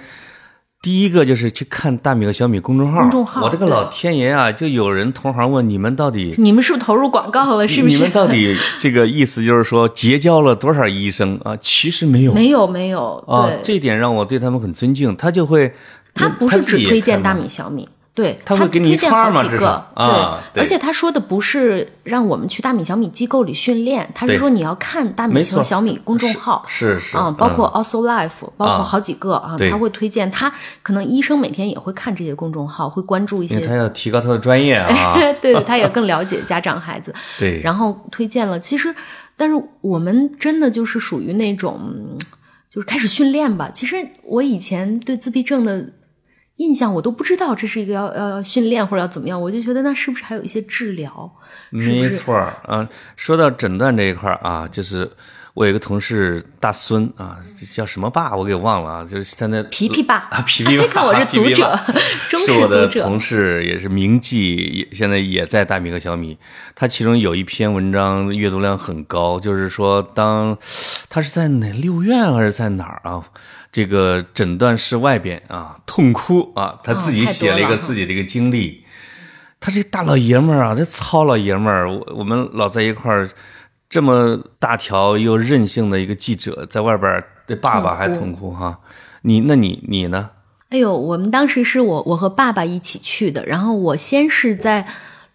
[0.83, 4.51] 第一个就是去看大米和小米公众号，公众号我这个老天爷啊！
[4.51, 7.65] 就有人同行问你们到底你们是不是投入广告了？
[7.65, 7.95] 是不是？
[7.95, 11.55] 你们到底这个意思就是说结交了多少医生啊？
[11.61, 15.15] 其实没有没有没有，啊，，这一点让我对他们很尊敬。
[15.15, 15.73] 他就会，
[16.13, 26.63] 他不是只推荐大米小米，对，他会给你一推荐好几个啊对而且他说的不是让我们去大米小米机构里训练，他是说你要看大米和小米公众号。
[26.67, 35.17] 是是啊，包括嗯 Also Life，包括好几个啊，他会推荐他，可能医生每天也会看这些公众号，会关注一些他要提高他的专业啊。
[35.41, 38.59] 对， 他也更了解家长孩子， 对，然后推荐了。
[38.59, 38.93] 其实，
[39.35, 42.15] 但是我们真的就是属于那种，嗯
[42.69, 43.69] 就是开始训练吧。
[43.73, 45.89] 其实我以前对自闭症的
[46.57, 51.31] 印象，我都不知道这是一个要要要训练或者要怎么样，我就觉得那是不是还有一些治疗？
[51.71, 52.87] 没错儿啊。
[53.15, 55.09] 说到诊断这一块儿啊，就是
[55.55, 57.39] 我有一个同事大孙啊，
[57.73, 61.93] 叫什么爸我给忘了啊，就是现在皮皮爸啊，皮皮 爸，看我是读者爸
[62.29, 66.37] 忠实是我的读者同事，也是名记，也现在也在大米和小米。
[66.75, 70.55] 他其中有一篇文章阅读量很高，就是说当
[71.09, 73.23] 他是在哪六院还是在哪儿啊？
[73.73, 78.85] 这个诊断室外边啊，痛哭啊，他自己写了一个自己的一个经历。
[79.59, 83.29] 他这大老爷们儿啊，这糙老爷们儿，我我们老在一块儿，
[83.89, 88.79] 这么大条又任性的一个记者，在外边儿，这爸爸还痛哭哈。
[89.23, 90.29] 你那你你呢？
[90.69, 94.85] 哎呦，我们当时是我我和爸爸一起去的，然后我先是在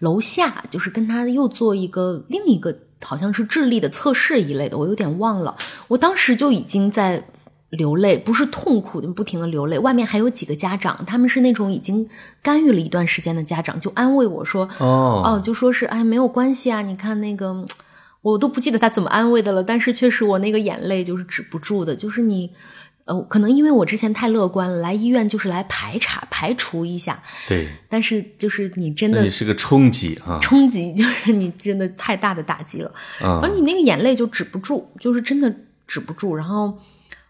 [0.01, 5.57] 楼下，就是跟他又做一个另一个好像是智力的测试一类的，我有点忘了。
[5.89, 7.25] 我当时就已经在
[7.71, 9.79] 流泪，不是痛苦，就不停的流泪。
[9.79, 12.09] 外面还有几个家长，他们是那种已经
[12.43, 17.65] 干预了一段时间的家长，就安慰我说：“哦哦，就说是哎，没有关系啊，你看那个，
[18.23, 22.51] 我都不记得他怎么安慰的了，但是确实我那个眼泪就是止不住的，就是你。
[23.05, 27.23] 呃，可能因为我之前太乐观了，来医院就是来排查、排除一下。
[27.49, 35.51] 对，但是就是你真的那你是个冲击啊，冲击， 就是你真的太大的打击了，然后嗯，你那个眼泪就止不住，就是真的
[35.87, 36.37] 止不住。
[36.37, 36.79] 然后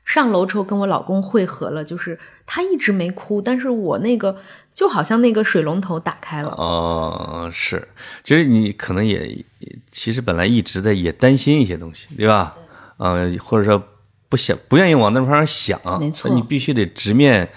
[0.08, 4.34] 上楼之后跟我老公会合了，就是他一直没哭，但是我那个
[4.72, 6.48] 就好像那个水龙头打开了。
[6.52, 7.86] 哦，是，
[8.24, 9.44] 其实你可能也，
[9.90, 12.56] 其实本来一直在也担心一些东西，对吧？
[12.96, 13.84] 嗯、或者说
[14.30, 17.50] 不想不愿意往那方向想，没错你必须得直面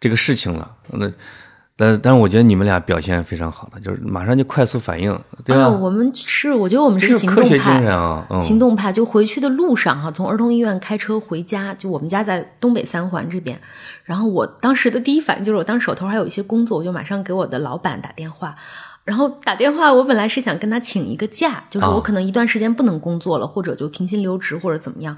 [0.00, 0.74] 这个事情了。
[0.88, 1.08] 那
[1.74, 5.62] 但但是我觉得你们俩表现非常好的，就是马上就快速反应，对吧？
[5.62, 7.90] 啊，我们是，我觉得我们是行动是科学精神派。
[7.90, 13.58] 啊，嗯，行动派就回去的路上哈，从儿童医院开车回家，就我们家在东北三环这边。
[14.04, 18.54] 然后我当时的第一反应就是，我当时手头还有一些工作，我就马上给我的老板打电话。
[19.04, 25.16] 然后打电话，我本来是想跟他请一个假，就是我啊可能一段时间不能工作了，或者就停薪留职或者怎么样。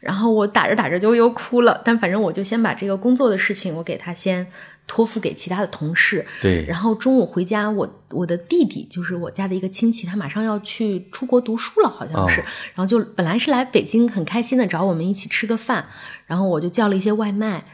[0.00, 4.46] 然后我打着打着就又哭了，但反正我就先把这个工作的事情，我给他先
[4.86, 6.24] 托付给其他的同事。
[6.40, 12.40] 对，然后中午回家，我我的弟弟就是我家的一个亲戚，他马上要去出国读书了，好像是。
[12.40, 15.86] 哦然后就本来是来北京，很开心的找我们一起吃个饭，
[16.26, 17.64] 然后我就叫了一些外卖，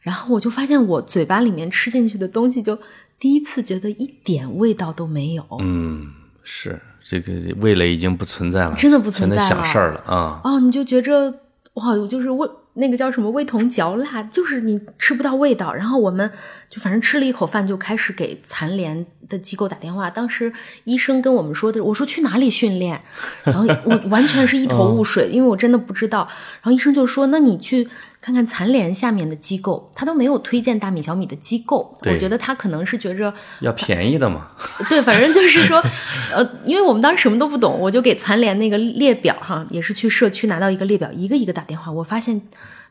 [0.00, 2.78] 然后我就发现我嘴巴里面吃进去的东西，就
[3.18, 5.44] 第一次觉得一点味道都没有。
[5.60, 6.08] 嗯，
[6.42, 10.40] 是这个味蕾已经不存在了，真的不存在了想事儿了啊。
[10.44, 11.32] 哦，你就觉着
[11.74, 12.48] 哇，我就是味
[12.78, 15.72] 那个叫什么味同嚼蜡，就是你吃不到味道。
[15.74, 16.30] 然后我们
[16.70, 20.08] 就反正吃了一口饭，就开始给残联的机构打电话。
[20.08, 20.52] 当时
[20.84, 23.00] 医生跟我们说的，我说去哪里训练，
[23.44, 26.26] 然后我完全是一头雾水，因为我真的不知道。
[26.62, 27.88] 然后医生就说，那你去。
[28.28, 34.48] 看看残联下面的机构，他都没有推荐大米小米的机构，我觉得他可能是觉着要便宜的嘛，
[34.86, 35.82] 对，反正就是说，
[36.30, 42.38] 呃，因为我们当时什么都不懂，我就给残联那个列表哈，也是去社区拿到一个列表，一个一个打电话，我发现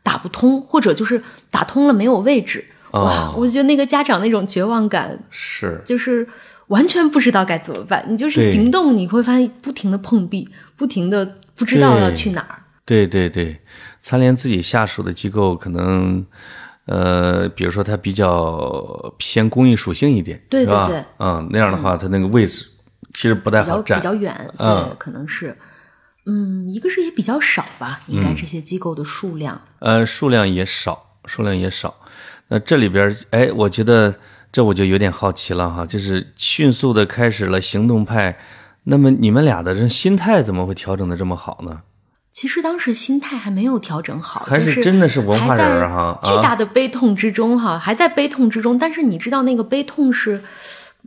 [0.01, 1.21] 打不通，或者就是
[1.51, 6.27] 打通了没有位置，哇哦，我觉得那个家长那种绝望感，是就是
[6.69, 8.03] 完全不知道该怎么办。
[8.09, 12.63] 你就是行动，你会发现不停的碰壁，不停的不知道要去哪儿。
[12.87, 13.59] 对对对，
[14.07, 16.25] 残联自己下属的机构可能，
[16.85, 22.65] 呃，比如说它比较偏公益属性一点，对对对嗯，那样的话，它那个位置
[23.11, 25.57] 其实不太好占比，较远，嗯对，可能是，
[26.25, 29.59] 嗯，一个是也比较少吧，应嗯该这些机构的数量。
[29.79, 31.93] 呃，数量也少，数量也少。
[32.47, 34.15] 那这里边儿，哎，我觉得
[34.53, 38.39] 这我就有点好奇了哈，就是迅速的开始了行动派，
[38.85, 41.81] 那么你们俩的这心态怎么会调整的这么好呢？
[42.37, 48.77] 其实当时心态还没有调整好，还就是真的是文化人儿哈巨大的悲痛之中哈，还在悲痛之中。
[48.77, 50.39] 但是你知道那个悲痛是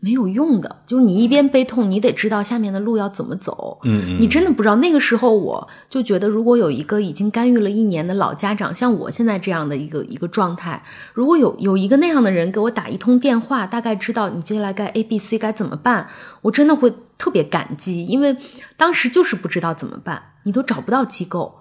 [0.03, 3.79] 没有用的，就是你一边悲痛，你得知道下面的路要怎么走。
[3.85, 4.77] 嗯嗯，你真的不知道。
[4.77, 16.09] 那个时候我就觉得，如果有一个已经干预了一年的老家长，像我现在这样的一个一个状态，如果有有一个那样的人给我打一通电话，大概知道你接下来该 A、B、C 该怎么办，
[16.43, 18.35] 我真的会特别感激，因为
[18.79, 21.57] 当时就是不知道怎么办，你都找不到机构。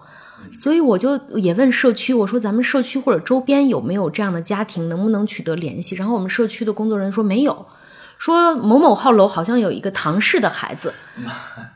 [0.54, 5.94] 所以我就也问社区，我说咱们社区或者周边有没有这样的家庭，能不能取得联系？
[5.96, 7.66] 然后我们社区的工作人员说没有，
[8.20, 10.92] 说某某号楼好像有一个唐氏的孩子，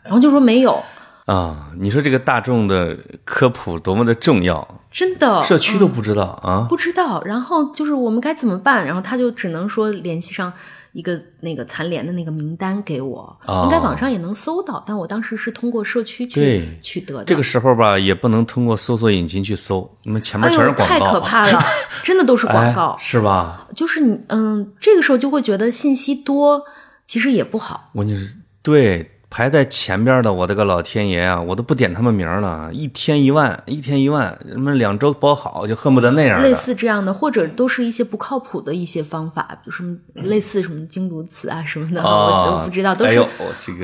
[0.03, 0.85] 然后就说没有，
[1.25, 6.67] 啊，你说这个大众的科普多么的重要，真的社区都不知道啊。
[6.69, 7.23] 不知道。
[7.25, 8.85] 然后就是我们该怎么办？
[8.85, 10.53] 然后他就只能说联系上
[10.95, 17.25] 一个那个残联的那个名单给我，哦应该网上也能搜到，但我当时是通过社区去对取得的。
[17.25, 21.61] 这个时候吧，也不能通过搜索引擎去搜，你们前面全是广告，太可怕了，
[22.05, 22.97] 真的都是广告哎，。
[23.01, 23.67] 是吧？
[23.75, 26.63] 就是你嗯，这个时候就会觉得信息多，
[27.05, 27.91] 其实也不好。
[27.93, 36.41] 关键是对排在前边的，我的个老天爷啊，我都不点他们名了，一天一万，一天一万，什么两周包好，就恨不得那样。
[36.41, 43.27] 类似这样的，或者都是一些不靠谱的一些方法，比如什么类似什么精读词啊什么的，我都，不知道，都是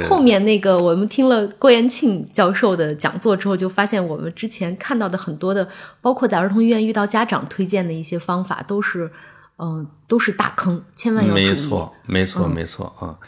[0.08, 5.68] 后面那个我们听了郭延庆教授的讲座之后，就发现我们之前看到的很多的，
[6.00, 9.10] 包括在儿童医院遇到家长推荐的一些方法，都是
[9.56, 11.44] 嗯、都是大坑，千万要注意。
[11.44, 13.18] 没错，没错，没错啊。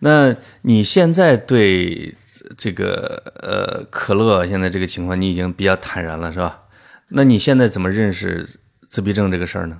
[0.00, 2.14] 那你现在对
[2.58, 6.62] 这个呃可乐现在这个情况，你已经比较坦然了，是吧？
[7.08, 8.48] 那你现在怎么认识
[8.88, 9.78] 自闭症这个事儿呢？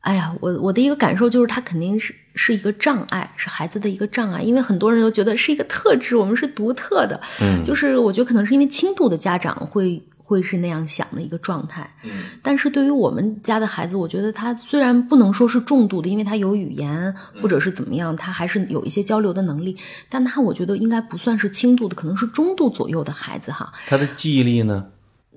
[0.00, 7.20] 哎呀，我我的一个感受就是，它肯定是是一个障碍，是孩子的一个障碍，因为很多人都觉得是一个特质，我们是独特的。
[7.42, 11.90] 嗯就是我觉得可能是因为轻度的家长会会是那样想的一个状态。
[12.04, 12.10] 嗯
[12.42, 19.74] 但是对于我们家的孩子，我觉得他虽然不能说是重度的，因为他有语言或者是怎么样，他还是有一些交流的能力，
[20.10, 23.72] 但他我觉得应该不算是轻度的，可能是中度左右的孩子哈。
[23.86, 24.88] 他的记忆力呢？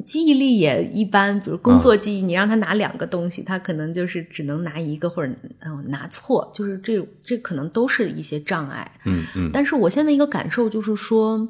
[0.05, 8.89] 记忆力也一般，比如工作记忆，你让他拿两个东西，他可能就是只能拿一个，或者嗯拿错，就是这这可能都是一些障碍。
[9.05, 11.47] 嗯嗯，但是我现在一个感受就是说，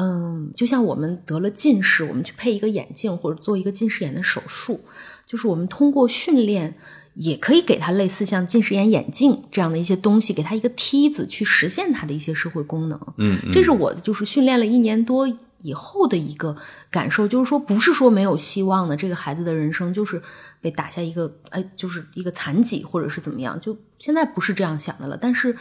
[0.00, 4.80] 嗯，就像我们得了近视，我们去配一个眼镜或者做一个近视眼的手术，
[5.26, 6.76] 就是我们通过训练。
[7.14, 12.98] 也可以给他类似像近视眼眼镜这样的一些东西，给他一个梯子去实现他的一些社会功能。
[13.18, 15.26] 嗯，这是我就是训练了一年多
[15.60, 16.56] 以后的一个
[16.88, 20.22] 感受，就是说不是说没有希望的，这个孩子的人生就是
[20.60, 25.18] 被打下一个哎，就是一个残疾或者是怎么样，就现在不是这样想的了。
[25.20, 25.56] 但是，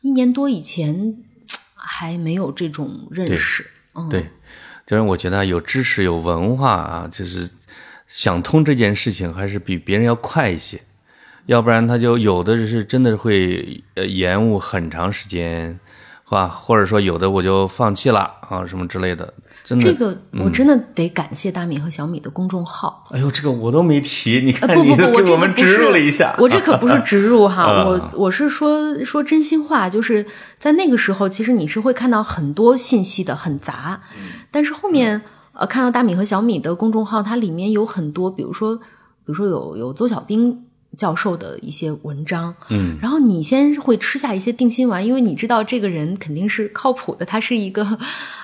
[0.00, 1.22] 一年多以前
[1.74, 3.70] 还没有这种认识。
[4.10, 4.30] 对，
[4.86, 7.50] 就是我觉得有知识有文化啊，就是
[8.06, 10.80] 想通这件事情还是比别人要快一些。
[11.46, 15.78] 要不然他就有的是真的会延误很长时间，
[16.30, 16.48] 吧？
[16.48, 19.32] 或者说有的我就放弃了啊什么之类的，
[19.64, 19.84] 真的。
[19.84, 23.04] 这个我真的得感谢大米和小米的公众号。
[23.10, 26.34] 哎呦，这个我都没提，你看你都给我们植入了一下。
[26.38, 30.26] 我这可不是植入哈， 我我是说说真心话，就是
[30.58, 34.02] 在那个时候，其实你是会看到很多信息的，很杂。
[34.50, 38.82] 但是后面呃看到大米和小米的公众号，它里面有很多，比如说比
[39.26, 40.65] 如说有有邹小兵。
[40.96, 47.98] 教授的一些文章，嗯，然后你先会吃下一些定心丸，因为你知道这个人肯定是靠谱的，他是一个，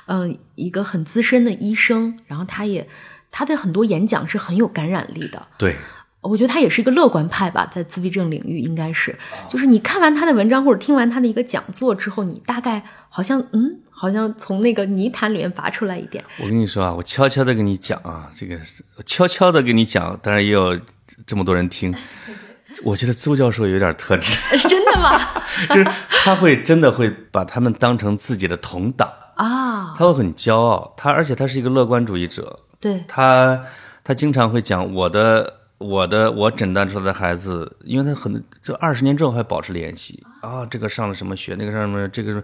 [0.07, 2.87] 嗯， 一个很资深的医生，然后他也
[3.31, 5.77] 他的很多演讲是很有感染力的，对，
[6.21, 9.17] 我觉得他也是一个乐观派吧，在自闭症领域应该是，
[9.49, 16.23] 就是你看完他的文章或者听完他的一个讲座之后，你大概好像嗯，好像从那个泥潭里面拔出来一点。
[16.41, 18.59] 我跟你说啊，我悄悄的跟你讲啊，这个
[19.05, 20.79] 悄悄的跟你讲，当然也有
[21.27, 21.95] 这么多人听。
[22.85, 25.21] 我觉得邹教授有点特质， 真的吗？
[25.69, 33.63] 就是他会真的会把他们当成自己的同党啊，他会很骄傲，他而且他是一个乐观主义者，对他
[34.03, 42.43] 他经常会讲我的我的我诊断出来的孩子，因为他很这二十年之后还保持联系啊，这个上了什么学，那个上什么，这个是，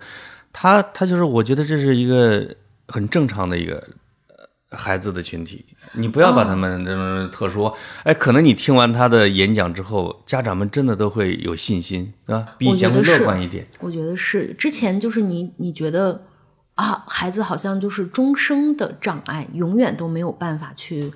[0.53, 2.55] 他他就是我觉得这是一个
[2.89, 3.83] 很正常的一个。
[4.71, 7.73] 孩子的群体，你不要把他们这种特殊。
[8.03, 13.67] 哎，可能你听完他的演讲之后，家长们真的都会有信心，对吧，比以前会乐观一点。
[13.81, 16.23] 我觉得是，之前就是你你觉得
[16.75, 21.11] 啊，孩子好像就是终生的障碍，永远都没有办法去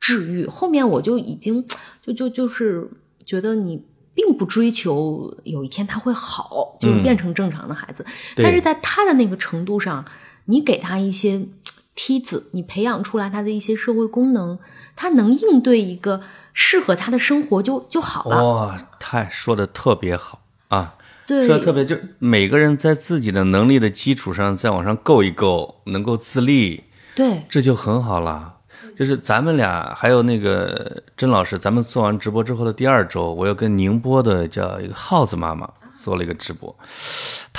[0.00, 0.46] 治愈。
[0.46, 1.62] 后面我就已经
[2.00, 2.88] 就就就是
[3.22, 8.02] 觉得你并不追求有一天他会好，就是变成正常的孩子。
[8.36, 10.02] 但是在他的那个程度上，
[10.46, 11.46] 你给他一些。
[11.94, 14.58] 梯子，你培养出来他的一些社会功能，
[14.96, 16.20] 他能应对一个
[16.52, 18.44] 适合他的生活就就好了。
[18.44, 20.96] 哇，太说的特别好啊！
[21.26, 28.54] 对，说的特别，就每个人在自己的能力的基础上再往上够一够，能够自立，对，这就很好了。
[28.96, 35.68] 就是咱们俩还有那个甄老师，咱们做完直播之后的第二周，我又跟宁波的叫一个耗子妈妈。
[35.96, 36.76] 做了一个直播，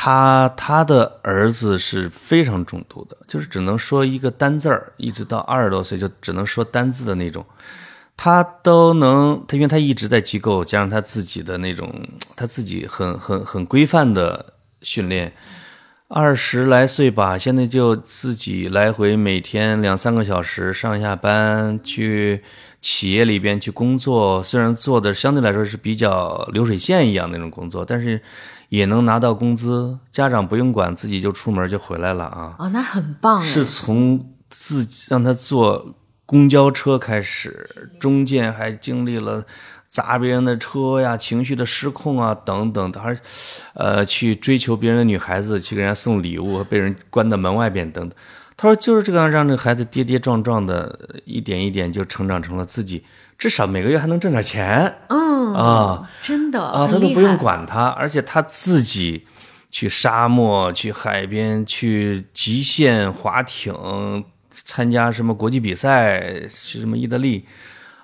[0.06, 7.44] 他他的儿子是非常重度的，就是只能说一个单字儿，一直到二十多岁就只能说单字的那种，
[8.16, 11.92] 他都能，他因为他一直在机构，加上他自己的那种，
[12.36, 15.34] 他自己很很很规范的训练，
[16.08, 22.44] 二十来岁吧，现在就自己来回每天两三个小时上下班去。
[22.82, 28.22] 企业里边去工作，虽然做的相对来说是比较流水线一样那种工作，但是
[28.70, 32.56] 也能拿到工资，家长不用管，自己就出门就回来了啊！
[32.58, 33.42] 啊，那很棒。
[33.44, 39.46] 是从自己让他坐公交车开始，中间还经历了
[39.88, 43.18] 砸别人的车呀、情绪的失控啊等等，还
[43.74, 48.18] 呃去追求别人的女孩子，去给人家送礼物，被人关到门外边等等。
[48.58, 53.04] 他说：“就是这个样，让这个孩子跌跌撞撞的，一点一点就成长成了自己，
[53.38, 55.00] 至少每个月还能挣点钱。
[55.10, 59.26] 嗯啊，真的啊，他都不用管他，而且他自己
[59.70, 63.74] 去沙漠、去海边、去极限划艇，
[64.52, 67.46] 参加什么国际比赛，去什么意大利。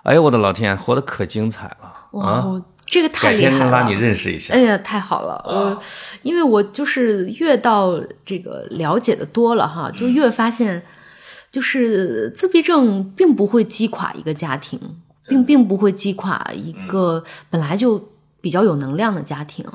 [0.03, 3.69] 哎呦，我的老天，活得可精彩了啊！”这个太厉害了！
[3.69, 4.53] 拉你认识一下。
[4.53, 5.41] 哎呀，太好了！
[5.45, 5.81] 我
[6.23, 10.83] 因为我就是越到这个了解的多了哈，就越发现，
[11.51, 14.79] 就是自闭症并不会击垮一个家庭，
[15.31, 18.09] 并并不会击垮一个本来就
[18.41, 19.65] 比较有能量的家庭。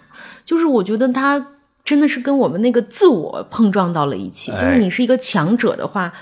[0.44, 1.44] 就是我觉得他
[1.82, 4.52] 真的是跟我们那个自我碰撞到了一起。
[4.52, 6.12] 就是你是一个强者的话。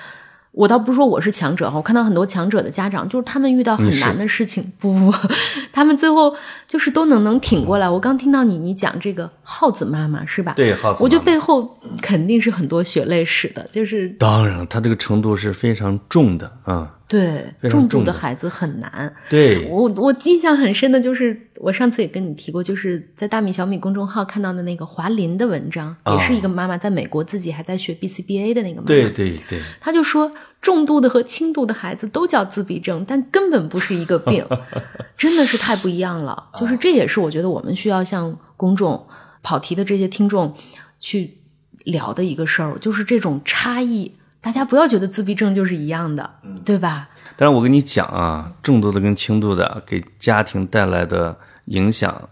[0.56, 5.12] 我倒不是说我是强者哈，我看到很多强者的家长，就是他们遇到很难的事情，不不，
[5.74, 6.32] 他们最后
[6.68, 7.90] 就是都能能挺过来。
[7.90, 10.54] 我刚听到你你讲这个耗子妈妈是吧？
[10.56, 11.04] 对，耗子妈妈。
[11.04, 16.90] 我觉得背后肯定是很多血泪史的，就是当然，他这个程度是非常重的啊。
[17.06, 19.14] 对，重度的的孩子很难。
[19.28, 28.86] 对，我我印象很深的就是，我上次也跟你提过，就是在大米小米公众号看到的那个华林的文章，哦也是一个妈妈在美国自己还在学 BCBA 的那个妈妈。
[28.86, 30.32] 对对对，他就说，
[30.62, 34.44] 重度的和轻度的孩子都叫自闭症，但根本不是一个病，
[35.16, 36.42] 真的是太不一样了。
[36.58, 39.06] 就是这也是我觉得我们需要向公众
[39.44, 40.56] 跑题的这些听众
[40.98, 41.38] 去
[41.84, 44.16] 聊的一个事儿，就是这种差异。
[44.40, 47.08] 大家不要觉得自闭症就是一样的，对吧？
[47.36, 52.28] 但是我跟你讲啊，重度的跟轻度的给家庭带来的影响，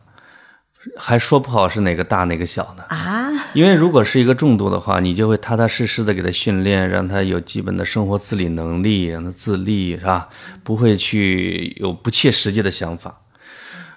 [0.97, 2.85] 还说不好是哪个大哪个小呢？
[2.89, 10.29] 啊，因为如果是一个重度的话，你就会踏踏实实的给他训练，让他有基本的生活自理能力，让他自立，是吧？
[10.63, 13.23] 不会去有不切实际的想法。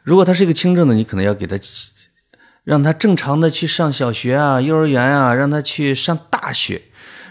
[0.04, 1.58] 如果他是一个轻症的，你可能要给他
[2.66, 6.82] 让他正常的去上小学啊、幼儿园啊，让他去上大学，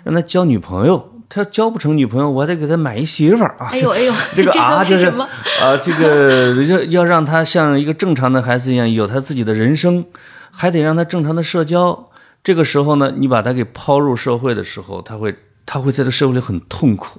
[0.03, 1.11] 让他交女朋友。
[1.29, 3.67] 他要交不成女朋友，我还得给他买一媳妇儿啊！
[3.73, 10.05] 哎呦哎呦这个 啊，就是啊，这个要要让他像一个正常的孩子一样有他自己的人生，
[10.53, 12.11] 还得让他正常的社交。
[12.45, 15.35] 这个时候呢，你把他给抛入社会的时候，他会
[15.67, 17.19] 他会在这社会里很痛苦，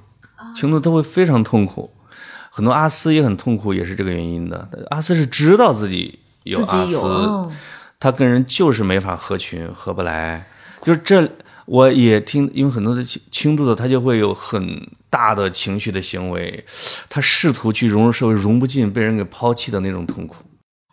[0.54, 1.90] 情动他会非常痛苦。
[2.50, 4.66] 很多阿斯也很痛苦，也是这个原因的。
[4.90, 7.52] 阿斯是知道自己有自己有阿斯，哦
[7.98, 10.46] 他跟人就是没法合群，合不来。
[10.82, 11.28] 就是这，
[11.64, 16.64] 我也听，因为很多的轻轻度的，他就会有很大的情绪的行为，
[17.08, 20.36] 他试图去融入社会，融不进，被人给抛弃的那种痛苦。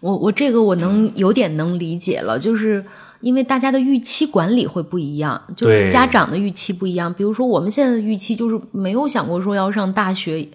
[0.01, 2.83] 我我这个我能有点能理解了，就是
[3.21, 7.13] 因为大家的预期管理会不一样，就是家长的预期不一样。
[7.13, 10.45] 比如说我们现在的预期就是没有想过说要上大学，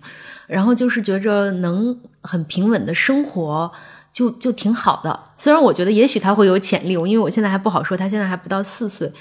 [0.46, 3.72] 然后就是觉着能很平稳的生活
[4.18, 5.20] 就就挺好的。
[5.36, 9.12] 虽然我觉得也许他会有潜力，因为我现在还不好说，他现在还不到四岁。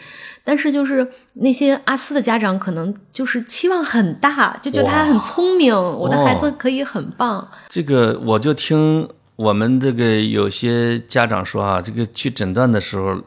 [0.44, 7.48] 但是就是那些阿斯的家长可能就是期望很大，就觉得他很聪明，我的孩子可以很棒。
[7.70, 13.22] 这个我就听我们这个有些家长说啊，这个去诊断的时候，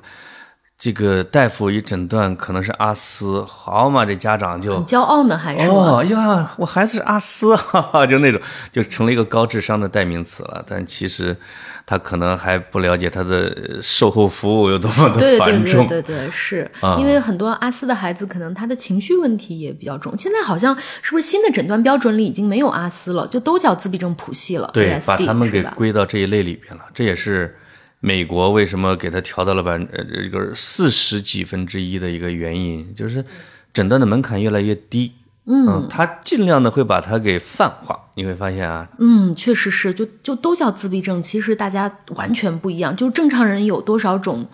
[0.81, 8.41] 这个大夫一诊断可能是阿斯，好嘛，这家长就很骄傲呢，还是、哦呀，我孩子是阿斯， 哈哈，就那种，
[8.72, 10.64] 就成了一个高智商的代名词了。
[10.66, 11.37] 但其实
[11.85, 15.87] 他可能还不了解他的售后服务有多么的对对繁重。
[15.87, 20.16] 对对对，是、啊因为很多阿斯的孩子可能他的情绪问题也比较重。
[20.16, 25.62] 现在好像是不是新的诊断标准里已经没有阿斯了，就都叫自闭症谱系了对把他们给？
[25.74, 26.81] 归到这一类里边了。
[26.95, 27.55] 这也是
[28.01, 33.24] 美国为什么给他调到了百分呃这个四十几分之一的一个原因，就是
[33.72, 35.12] 诊断的门槛越来越低。
[35.46, 42.94] 嗯，他尽量的会把它给泛化，你会发现啊，嗯，确实是，就就都叫自闭症，其实大家完全不一样。
[42.94, 44.46] 就正常人有多少种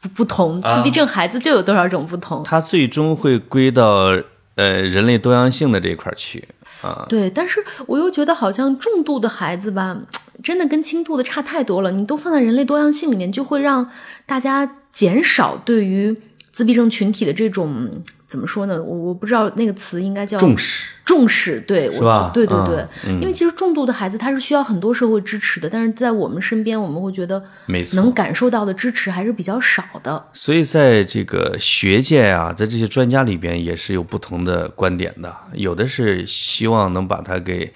[0.00, 2.42] 不不同，啊自闭症孩子就有多少种不同。
[2.44, 4.12] 他最终会归到
[4.56, 6.46] 呃人类多样性的这一块儿去
[6.82, 7.06] 啊。
[7.08, 9.96] 对，但是我又觉得好像重度的孩子吧，
[10.42, 11.90] 真的跟轻度的差太多了。
[11.92, 13.90] 你都放在人类多样性里面，就会让
[14.26, 16.16] 大家减少对于
[16.52, 17.90] 自闭症群体的这种
[18.26, 18.82] 怎么说呢？
[18.82, 20.86] 我我不知道那个词应该叫重视。
[21.06, 22.30] 重视，对，我是吧？
[22.34, 23.20] 对对对，嗯。
[23.20, 27.94] 因为其实重度的孩子他是需要很多社会支持的，但是在我们身边，我们会觉得没错。
[27.94, 30.22] 能感受到的支持还是比较少的。
[30.32, 37.72] 所以在这个学界啊，在这些专家里边也是有不同的观点的，有的是希望能把它给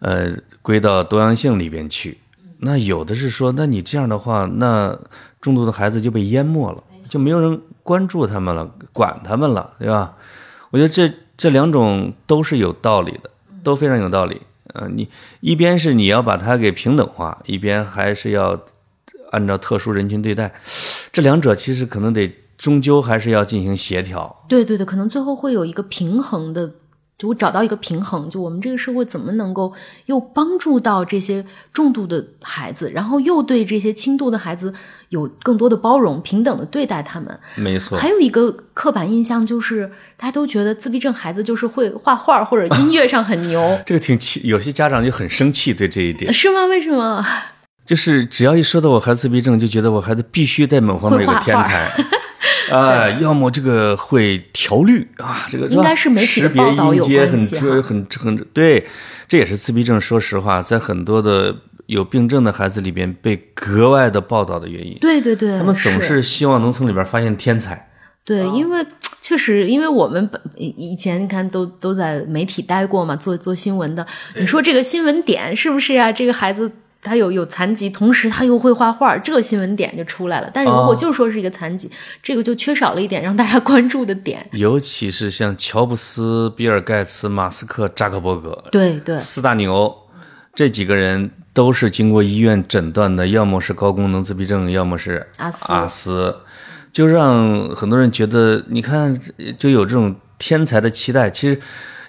[0.00, 0.30] 呃
[0.60, 2.18] 归到多样性里边去，
[2.58, 4.96] 那有的是说，那你这样的话，那
[5.40, 10.12] 重度的孩子就被淹没了，就没有人关注他们了，管他们了，对吧？
[10.70, 13.30] 我觉得这这两种都是有道理的，
[13.64, 14.42] 都非常有道理。
[14.74, 15.08] 呃，你
[15.40, 18.60] 一边是你要把它给平等化，一边还是要
[19.30, 20.52] 按照特殊人群对待，
[21.10, 24.44] 这两者其实可能得终究还是要进行协调。
[24.50, 26.70] 对对对，可能最后会有一个平衡的，
[27.20, 29.70] 就找到一个平衡，就我们这个社会怎么能够
[30.06, 34.72] 又帮助到这些重度的孩子，然后又对这些轻度的孩子
[35.10, 37.38] 有更多的包容、平等的对待他们。
[37.56, 46.64] 没错，还有一个刻板印象就是，大家都觉得自闭症孩子就是会画画或者音乐上很牛， 这个挺气，有些家长就很生气对这一点， 是吗？
[46.64, 47.22] 为什么？
[47.84, 51.90] 就是只要一说到我孩子自闭症，就觉得我孩子必须在某方面有个天才。
[52.70, 58.86] 啊、要么这个会调律啊，这个应该是媒体的识别报道有音阶很很很对，
[59.28, 60.00] 这也是自闭症。
[60.00, 61.54] 说实话，在很多的
[61.86, 64.96] 有病症的孩子里边被格外的报道的原因。
[65.00, 67.88] 对对对，他们总是希望能从里边发现天才。
[68.24, 68.86] 对，因为
[69.20, 74.06] 确实，因为我们本以以前你看都都在媒体待过嘛，做做新闻的。
[74.36, 76.12] 你说这个新闻点是不是啊？
[76.12, 76.70] 这个孩子
[77.02, 80.50] 他有有残疾，同时他又会画画，这个新闻点就出来了。
[80.52, 81.90] 但是如果哦就说是一个残疾，
[82.22, 84.46] 这个就缺少了一点让大家 关注的点。
[84.52, 89.94] 尤其是像乔布斯、比尔盖茨、马斯克、扎克伯格对对四大牛，
[90.54, 96.36] 这几个人都是经过医院诊断的，要么是高功能自闭症，要么是阿斯阿斯，
[96.92, 99.18] 就让很多人觉得，你看
[99.56, 101.30] 就有这种天才的期待。
[101.30, 101.58] 其实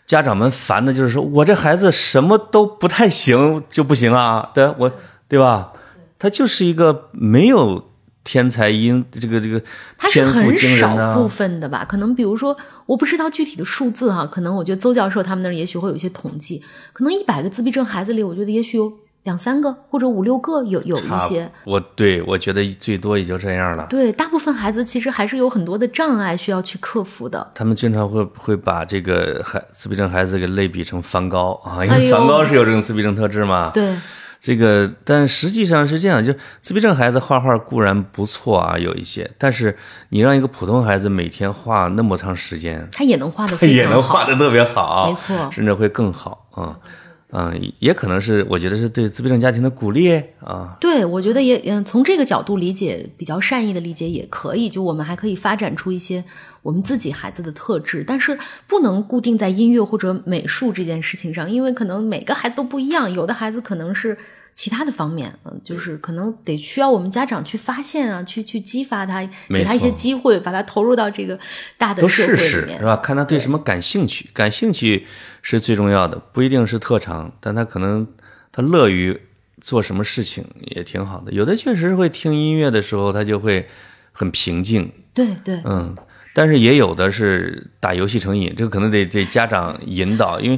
[0.06, 4.92] 家长们烦的就是说我这孩子什么都不太行就不行啊，对我
[5.28, 5.72] 对吧？
[6.20, 7.90] 他就是一个没有
[8.24, 9.60] 天才因这个这个
[9.98, 11.28] 他是天赋很惊人少部。
[11.28, 11.84] 分的吧？
[11.84, 16.62] 可能比如说，我不知道具体的数字哈，可能我觉得邹教授他们那儿也许会有一些统计，
[16.94, 18.92] 可能一百个自闭症孩子里，我觉得也许有
[19.24, 21.52] 两三个或者五六个有有一些。
[21.66, 23.88] 我对我觉得最多也就这样了。
[23.90, 27.52] 对，大部分孩子其实还是有很多的障碍需要去克服的。
[27.54, 33.70] 他们经常会会把这个孩自闭症孩子给类比成梵高啊，因为梵高是有这种自闭症特质嘛。
[33.74, 33.96] 对，
[34.40, 39.78] 这个，但实际上是这样，就自闭症孩子画画固然不错啊，有一些，但是
[40.10, 43.68] 你让一个普通孩子每天画那么长时间，他也能画的他。
[43.68, 46.76] 也能画的特别好，没错甚至会更好啊。
[46.84, 46.92] 嗯，
[47.32, 50.76] 嗯也可能是我觉得是对自闭症家庭的鼓励啊。
[50.80, 54.70] 对，我觉得也嗯，从这个角度理解，比较善意的理解也可以。
[54.70, 56.24] 就我们还可以发展出一些
[56.62, 64.18] 我们自己孩子的特质，但是不能固定在音乐或者美术这件事情上，因为可能每个孩子都不一样，有的孩子可能是
[64.54, 71.40] 其他的方面，嗯，就是可能得需要我们家长去发现啊，去去激发他，给他一些机会，把他投入到这个
[71.78, 72.84] 大的都社会里面试试是。
[72.84, 72.96] 吧？
[72.98, 75.08] 看他对什么感兴趣，感兴趣
[75.42, 78.08] 是最重要的，不一定是特长，但他可能
[78.52, 79.20] 他乐于
[79.62, 80.46] 做什么事情
[80.76, 81.32] 也挺好的。
[81.32, 83.68] 有的确实会听音乐的时候，他就会
[84.12, 85.96] 很平静，对对，嗯。
[86.34, 90.58] 但是也有的是打游戏成瘾，这个可能得得家长引导，因为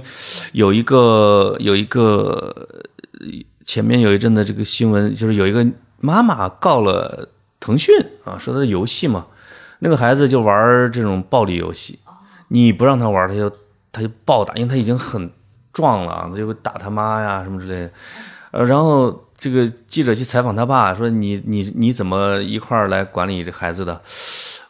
[0.51, 2.67] 有一个有一个
[3.19, 3.27] 呃
[3.64, 5.66] 前面有一阵的这个新闻，就是有一个
[5.99, 7.95] 妈妈告了腾讯
[8.26, 9.26] 啊，说他的游戏嘛，
[9.80, 11.99] 那个孩子就玩这种暴力游戏，
[12.49, 13.49] 你不让他玩，他就
[13.91, 15.32] 他就暴打，因为他已经很
[15.72, 17.91] 壮了，他就会打他妈呀什么之类的。
[18.51, 24.01] 呃，然后这个记者去采访他爸，说你你你怎么一块儿来管理这孩子的？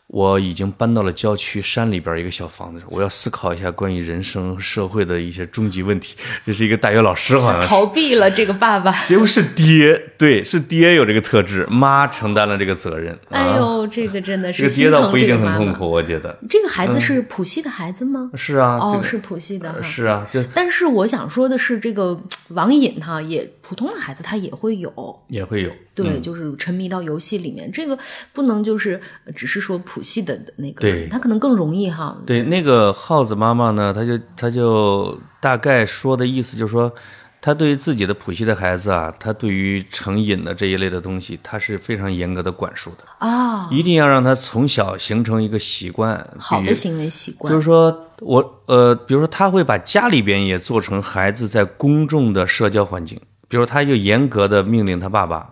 [0.08, 6.16] 我已经搬到了郊区山里边一个小房子，我要思考一下关于人生社会的一些终极问题。
[6.45, 7.62] 这是一个大学老师，好像。
[7.64, 8.91] 逃避了这个爸爸。
[9.04, 13.14] 结果是爹，对，是爹有这个特质，妈承担了这个责任。
[13.14, 15.24] 啊、哎呦，这个真的是这个爹倒不一。
[15.26, 16.38] 定很痛苦，我觉得。
[16.49, 18.30] 这个孩子是谱系的孩子吗？
[18.36, 19.82] 是啊，这哦，个是谱系的哈。
[19.82, 25.72] 是啊，就但是我想说的是，这个网瘾哈，也普通的孩子他也会有，也会有。
[25.96, 27.98] 对，就是沉迷到游戏里面，这个
[28.34, 31.08] 不能就是呃只是说谱系的那个，对。
[31.08, 32.18] 他可能更容易哈。
[32.26, 36.91] 对，那个耗子妈妈呢，她就她就大概说的意思就是说，
[37.41, 55.48] 她对于自己的谱系的孩子啊，她对于成瘾的这一类的东西，她是非常严格的管束的，啊，一定要让他从小形成一个习惯，好的行为习惯就是说我呃，比如说他会把家里边也做成孩子在公众的社交环境，比如他就严格的命令他爸爸，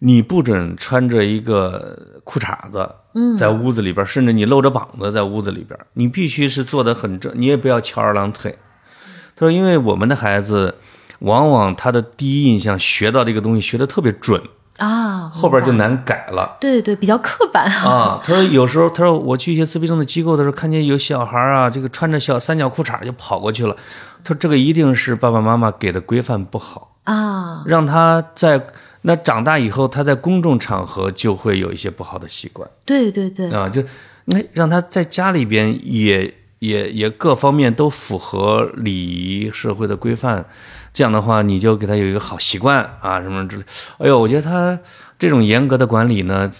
[0.00, 2.88] 你不准穿着一个裤衩子，
[3.36, 8.56] 在屋子里边，甚至你露着膀子在屋子里边，你必须是坐得很正，你也不要翘二郎腿。
[9.34, 10.76] 他说，因为我们的孩子
[11.20, 14.40] 往往他的第一印象学到这个东西学得特别准，
[14.78, 16.56] 啊，后边就难改了。
[16.60, 17.88] 对对，比较刻板啊。
[17.88, 23.74] 啊，他说有时候，他说我去一些自闭症的机构的时候，看见有小孩啊，这个穿着小三角裤衩就跑过去了。
[24.22, 28.64] 他说这个一定是爸爸妈妈给的规范不好，啊，让他在
[29.08, 32.68] 那长大以后，他在公众场合就会有一些不好的习惯。
[32.84, 33.82] 对对对，啊，就
[34.26, 40.44] 那让他在家里边也也也各方面都符合礼仪社会的规范，
[40.92, 43.62] 这样的话，你就给他有一个好习惯啊，什么之类。
[43.96, 44.78] 哎呦，我觉得他
[45.18, 46.52] 这种严格的管理呢，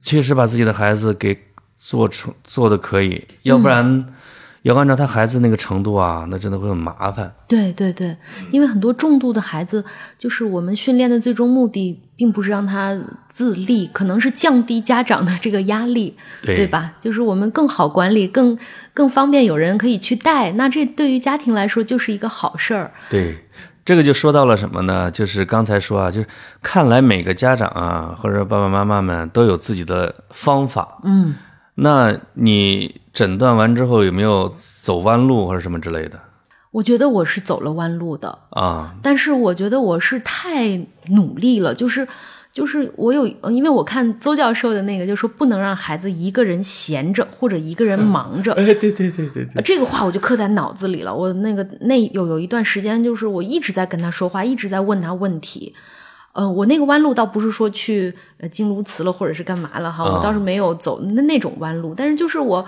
[0.00, 1.36] 确实把自己的孩子给
[1.76, 4.14] 做成做的可以，要不然、
[4.62, 7.32] 要按照他孩子那个程度啊，那真的会很麻烦。
[7.48, 8.16] 对对对，
[8.50, 9.84] 因为很多重度的孩子，
[10.16, 12.96] 就是我们训练的最终目的，并不是让他
[13.28, 16.94] 自立，可能是降低家长的这个压力，对吧？
[17.00, 18.56] 就是我们更好管理，更
[18.94, 22.92] 更方便有人可以去带，那这对于家庭来说就是一个好事儿。
[23.10, 23.36] 对，
[23.84, 25.10] 这个就说到了什么呢？
[25.10, 26.26] 就是刚才说啊，就是
[26.62, 30.98] 看来每个家长啊，或者爸爸妈妈们都有自己的方法。
[31.02, 31.34] 嗯，
[31.76, 36.20] 那你诊断完之后有没有走弯路或者什么之类的
[36.70, 38.94] 我觉得我是走了弯路的，啊？
[39.02, 42.08] 但是我觉得我是太努力了，就是
[42.50, 48.52] 就是我有，呃因为我看邹教授的那个，就说不能让孩子一个人闲着或者一个人忙着。
[48.56, 51.14] 哎，对对对对对，呃这个话我就刻在脑子里了。
[51.14, 55.74] 我那个那有有一段时间，就是我一直在跟他说话，一直在问他问题。
[56.32, 62.66] 呃，我那个弯路倒不是说去呃经颅磁了或者是干嘛了哈，我倒是没有走那那种弯路，但是就是我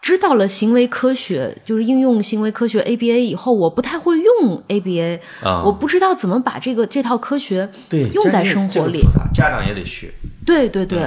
[0.00, 9.30] 知道了行为科学，就是应用行为科学 ABA 以后，我不太会用 ABA，、啊我不知道怎么把这个这套科学用在生活里这个。
[9.32, 10.10] 家长也得学。
[10.44, 10.98] 对对对，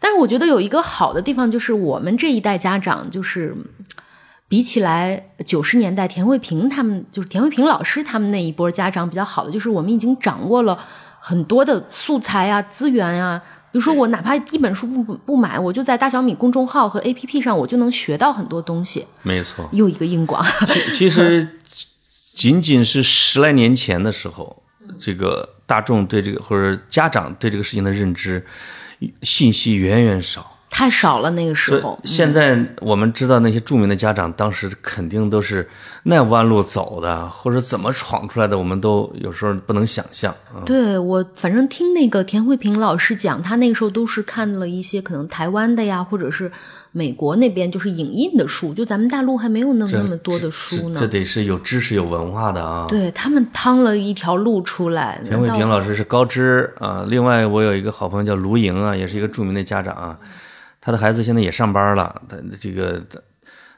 [0.00, 3.54] 但是我觉得有一个好的地方，就是我们这一代家长，就是
[4.48, 10.76] 比起来九十年代田慧平他们，就是田慧平老师他们那一波家长比较好的，就是我们已经掌握了
[11.20, 13.42] 很多的素材啊、资源啊。
[13.70, 19.06] 比如说，我哪怕一本书不不买，我就在大小米公众号和 APP 上，我就能学到很多东西。
[19.22, 21.60] 没错，又一个硬广，其其实
[22.34, 24.62] 仅仅是十来年前的时候，
[24.98, 28.44] 这个大众对这个或者家长对这个事情的认知
[29.22, 30.57] 信息远远少。
[30.70, 31.98] 太少了那个时候。
[32.04, 35.68] 现在我们知道那些著名的家长，当时肯定都是
[36.04, 40.62] 那弯路走的，或者怎么闯出来的，我们都有时候不能想象啊。
[40.64, 46.50] 对我，反正听那个田慧萍老师讲，他那个时候都是看了一些可能台湾的呀，或者是
[46.92, 51.08] 美国那边就是影印的书，就咱们大陆还没有那么那么多的书呢这。
[51.08, 52.86] 得是有知识、有文化的啊。
[52.88, 60.18] 对他们趟了一条路出来，田慧难道萍老师是高知啊，另外我有一个好朋友叫卢莹啊，也是一个著名的家长啊，
[60.88, 62.98] 他的孩子现在也上班了，他这个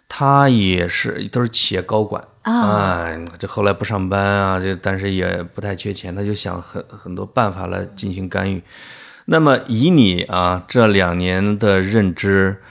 [0.08, 8.62] 他也是都是企业高管啊哎，这后来不上班啊，这但是也不太缺钱，他就想很很多办法来进行干预。
[9.24, 12.62] 那么以你啊这两年的认知，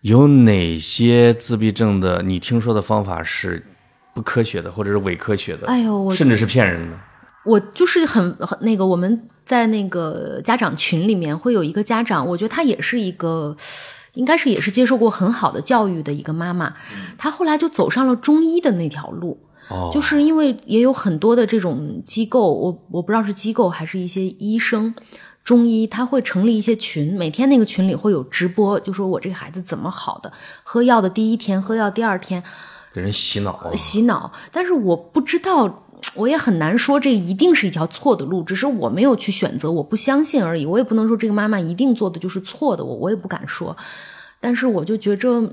[0.00, 3.64] 有哪些自闭症的你听说的方法是
[4.12, 6.98] 不科学的，或者是伪科学的，哎呦，我甚至是骗人的？
[7.44, 13.56] 我就是很很那个，我们在那个家长群里面会有一个家长，我觉得他也是一个，
[14.14, 16.74] 应该是也是接受过很好的教育的一个妈妈，
[17.18, 19.38] 她后来就走上了中医的那条路。
[19.70, 24.94] 哦，就是因为也有很多的这种机构，我我不知道是机构还是一些医生。
[25.42, 30.32] 中医他会成立一些群，每天那个群里会有直播，就说我这个孩子怎么好的，
[30.62, 32.42] 喝药的第一天，喝药第二天，
[32.94, 33.70] 给人洗脑啊。
[33.74, 34.32] 洗脑。
[34.50, 35.83] 但是我不知道，
[36.14, 40.64] 我也很难说这一定是一条错的路，只是我没有去选择，我不相信而已。
[40.64, 43.76] 我也不能说这个妈妈一定做的就是错的，我我也不敢说。
[44.40, 45.52] 但是我就觉着，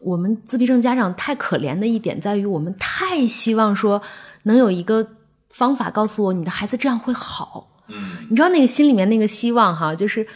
[0.00, 4.00] 我们自闭症家长太可怜的一点在于，我们太希望说
[4.44, 5.06] 能有一个
[5.50, 7.68] 方法告诉我，你的孩子这样会好。
[7.88, 10.26] 嗯，你知道那个心里面那个希望哈，就是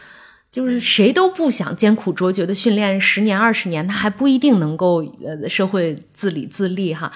[0.52, 7.10] 就是谁都不想艰苦卓绝的训练十年二十年，他还不一定能够呃社会自理自立哈。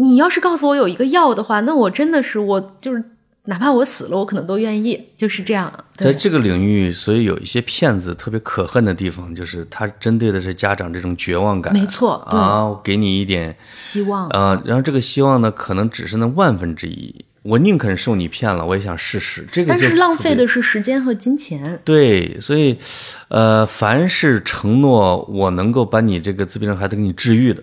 [0.00, 3.02] 你要是告诉我有一个药的话，那我真的是我就是
[3.46, 5.72] 哪怕我死了，我可能都愿意，就是这样。
[5.94, 11.72] 在这个领域，所以有一些骗子特别可恨的地方，就是他针对的是家长这种绝望感。
[11.72, 17.24] 没错对啊，我给你一点希望啊、然后这个希望呢，可能只是那万分之一。
[17.42, 19.44] 我宁肯受你骗了，我也想试试。
[19.50, 21.80] 这个但是浪费的是时间和金钱。
[21.84, 22.78] 对，所以，
[23.26, 27.60] 呃，凡是承诺我能够把你这个自闭症孩子给你治愈的，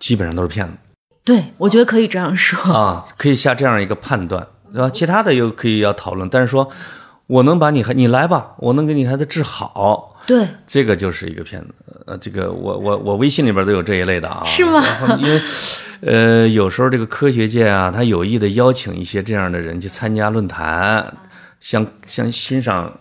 [0.00, 0.72] 基本上都是骗子
[1.24, 2.72] 对，我觉得可以这样说。
[2.72, 4.90] 啊，可以下这样一个判断，对吧？
[4.90, 6.68] 其他的又可以要讨论，但是说
[7.26, 11.68] 我能把你孩你来吧，我能给你孩子治好，对，这个就是一个骗子。
[12.06, 14.82] 呃，这个我我我微信里边都有这一类的啊，是吗
[15.18, 15.40] 因为
[16.02, 21.16] 呃，有时候这个科学界啊，他有意的邀请一些这样的人去参加论坛，
[21.60, 22.92] 像像欣赏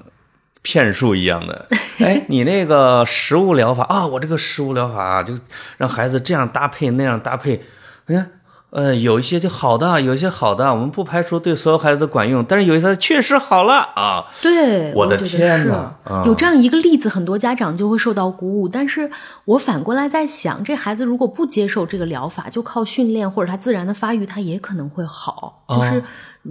[0.62, 1.68] 骗术一样的。
[2.00, 5.38] 哎，你那个食物疗法啊，我这个食物疗法就
[5.76, 7.62] 让孩子这样搭配那样搭配，
[8.08, 8.30] 你看。
[8.76, 14.26] 呃，有一些就好的，有一些好的，我们不排除对所有孩子都管用，但是有一些确实好了啊。
[14.42, 18.68] 对，我的天是哪啊有这样一个例子，很多家长就会受到鼓舞。
[18.68, 19.08] 但是
[19.46, 25.62] 我反过来在想，这孩子如果不接受这个疗法，就靠训练或者他自然的发育，他也可能会好。
[25.68, 26.04] 哦就是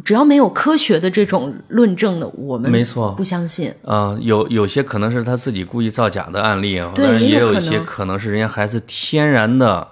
[0.05, 3.74] 只要没有科学的这种论证的，我们没错不相信。
[3.84, 9.88] 啊、有有些可能是他自己故意造假的案例啊，对但是也有一些可能是人家孩子天然的，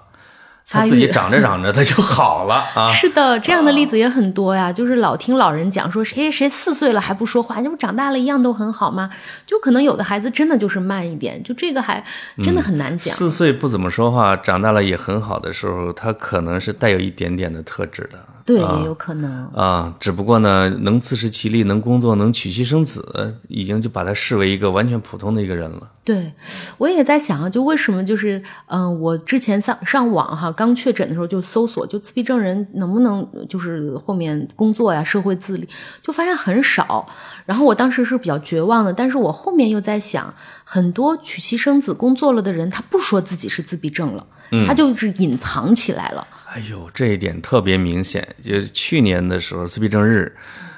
[0.71, 2.91] 发育自己长着长着他就好了 啊。
[2.93, 4.71] 是的，这样的例子也很多呀。
[4.71, 9.09] 就是老听老人讲说谁谁谁四岁了还不说话，这不长大了一样都很好吗？
[9.45, 12.03] 就可能有的孩子真的就是慢一点，就这个还
[12.43, 13.13] 真的很难讲。
[13.13, 18.19] 四岁不怎么说话，长大了也很好的时候，他可能是带有一点点的特质的。
[18.51, 19.45] 对，也有可能。
[19.53, 25.89] 啊，只不过呢，能自食其力，能工作，能娶妻生子，已经就把他视为一个完全普通的一个人了。
[26.03, 26.33] 对，
[26.77, 35.69] 我也在想啊，就为什么就是，嗯、我之前上上网哈，刚确诊的时候就搜索，就自闭症人能不能就是后面工作呀、社会自理，
[36.01, 37.07] 就发现很少。
[37.45, 40.33] 然后我当时是比较绝望的，但是我后面又在想，
[40.63, 44.25] 很多娶妻生子、工作了的人，他不说自己是自闭症了，
[44.67, 46.25] 他就是隐藏起来了。
[46.53, 48.27] 哎呦，这一点特别明显。
[48.43, 50.29] 就是去年的时候，自闭症日，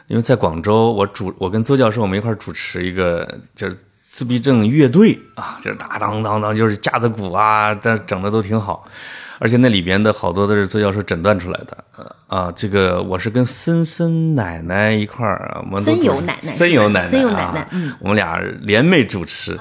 [0.07, 8.87] 因为在广州，我主我跟邹教授我们一块主持一个就是自闭症乐队啊，就是当当当当，就是架子鼓啊，但整的都挺好。
[9.39, 19.59] 而且那里边的好多都是邹教授诊断出来的，呃啊，这个我是跟森森奶奶一块儿森友奶奶森友奶奶，森友奶奶啊嗯我们俩联袂主持。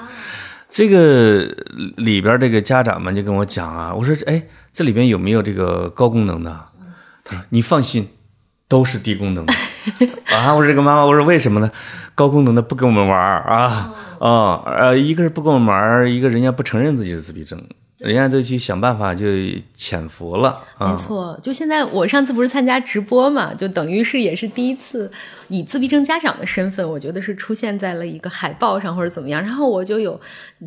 [0.73, 1.45] 这个
[1.97, 6.65] 里边这个家长们就跟我讲啊，我说哎，这里边有没有这个高功能的？
[7.23, 8.07] 他说你放心，
[8.67, 9.53] 都是低功能的
[10.35, 10.55] 啊。
[10.55, 11.69] 我说这个妈妈，我说为什么呢？
[12.15, 17.63] 高功能的不跟我们玩儿啊啊呃，一个是不跟我们玩儿，一个人家不承认自己是自闭症，
[18.03, 19.25] 人家都去想办法就
[19.73, 20.91] 潜伏了啊。
[20.91, 25.09] 没错，就现在我上次不是参加直播嘛，就等于是也是第一次
[25.47, 29.41] 以自闭症家长的身份，我觉得是出现在了一个海报上或者怎么样。
[29.41, 30.19] 然后我就有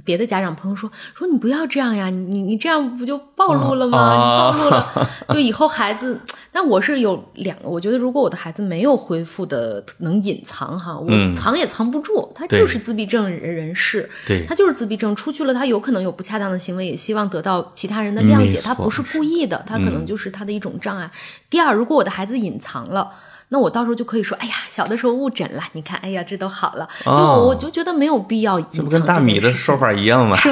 [0.02, 3.98] 别的家长朋友说说你不要这样呀，你你这样不就暴露了吗？
[3.98, 6.18] 啊你暴露了， 就以后孩子。
[6.58, 21.10] 但我是有两个，我觉得如果我的孩子没有恢复的能隐藏哈，我嗯藏也藏不住，他就是自闭症人人士，对他就是自闭症，出去了他有可能有不恰当的行为，也希望得到其他人的谅解，他不是故意的，他可嗯能就是他的一种障碍。
[21.50, 23.12] 第二，如果我的孩子隐藏了。
[23.48, 29.92] 那我到时候就可以说，哎呀，小的时候误诊了，你看，哎呀，这都好了，就哦我我就觉得没有必要这不跟大米的说法？
[29.92, 30.36] 一样吗？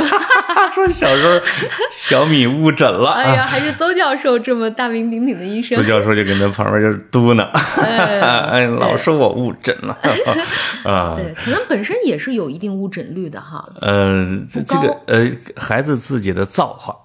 [0.74, 1.46] 说小时候
[1.90, 7.42] 小米误诊了，哎呀，还是邹教授这么大名鼎鼎的医生邹，教授就跟他旁边就是嘟囔，
[7.82, 8.20] 哎
[8.50, 9.96] 哎，老说我误诊了
[10.84, 11.16] 啊。
[11.16, 13.64] 对，可能本身也是有一定误诊率的哈。
[13.80, 16.96] 呃，这这个呃，孩子自己的造化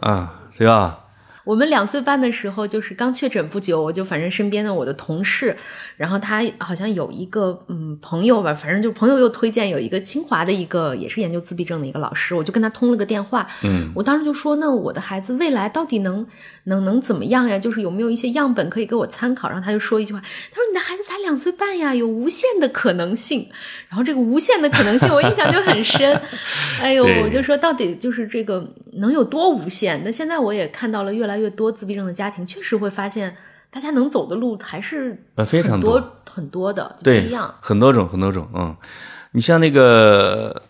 [0.00, 0.98] 啊，对吧？
[1.44, 5.56] 我们两岁半的时候，就是刚确诊不久，我就反正身边的我的同事，
[5.96, 16.26] 然后他好像有一个嗯朋友吧，反正就朋友又推荐有一个清华的一个也是研究自闭症的一个老师，我就跟他通了个电话，嗯，我当时就说，那我的孩子未来到底能
[16.64, 17.58] 能能怎么样呀？
[17.58, 19.48] 就是有没有一些样本可以给我参考？
[19.48, 23.48] 然后他就说一句话，他说你的孩子才两岁半呀，有无限的可能性。
[23.92, 26.18] 然后这个无限的可能性，我印象就很深。
[26.80, 30.00] 哎呦，我就说到底就是这个能有多无限？
[30.02, 33.36] 那现在我也看到了越来越多自闭症的家庭，确实会发现
[33.70, 38.74] 大家能走的路还是呃非常多很多的，不一样。，很多种，很多种，嗯，
[39.32, 40.62] 你像那个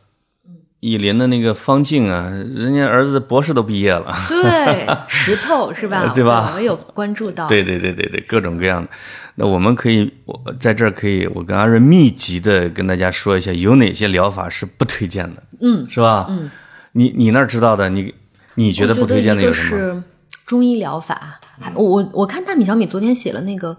[0.85, 6.11] 以林的那个方静啊，人家儿子博士都毕业了，对，石头是吧？
[6.13, 7.47] 对吧我有关注到。
[7.47, 8.89] 对对对对对，各种各样的。
[9.37, 16.27] 那我们可以，我在这儿可以，我跟阿瑞密集的跟大家说一下，有哪些疗法是不推荐的，嗯，是吧？
[16.29, 16.51] 嗯，
[16.91, 18.13] 你你那儿知道的，你
[18.57, 19.79] 你觉得不推荐的有什么？
[19.79, 20.03] 是
[20.45, 21.39] 中医疗法，
[21.77, 23.77] 我我看大米小米昨天写了那个。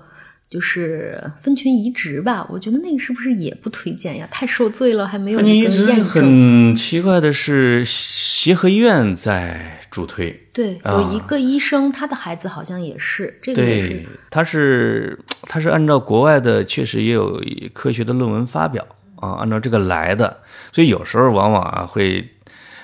[0.54, 4.28] 就是分群移植吧，我觉得那个是不是也不推荐呀？
[4.30, 6.06] 太受罪了，还没有你一一个验证。
[6.06, 17.44] 直很奇怪的是，协和医院在主推，对，啊有一个医生，他的孩子好像也是，这个也是对，他是他是按照国外的，确实也有
[17.74, 18.86] 科学的论文发表
[19.16, 20.38] 啊，按照这个来的，
[20.72, 22.30] 所以有时候往往啊会，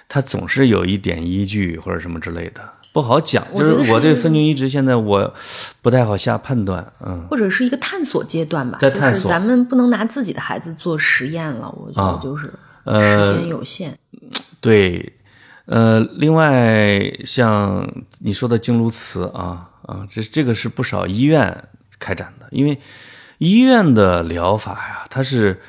[0.08, 2.68] 他总是有一点依据或者什么之类的，
[3.00, 3.42] 不好讲。
[3.56, 5.34] 就是我对分群移植现在我
[5.82, 8.78] 不太好下判断，嗯，或者是一个探索阶段吧。
[8.82, 13.98] 在探索就是咱们不能拿自己的孩子做实验了，我觉啊得就是呃时间有限。
[14.60, 15.14] 对，
[15.66, 17.88] 呃，另外像
[18.20, 21.64] 你说的经颅磁啊啊，这这个是不少医院
[22.00, 22.78] 开展的，因为
[23.38, 25.62] 医院的疗法呀，它是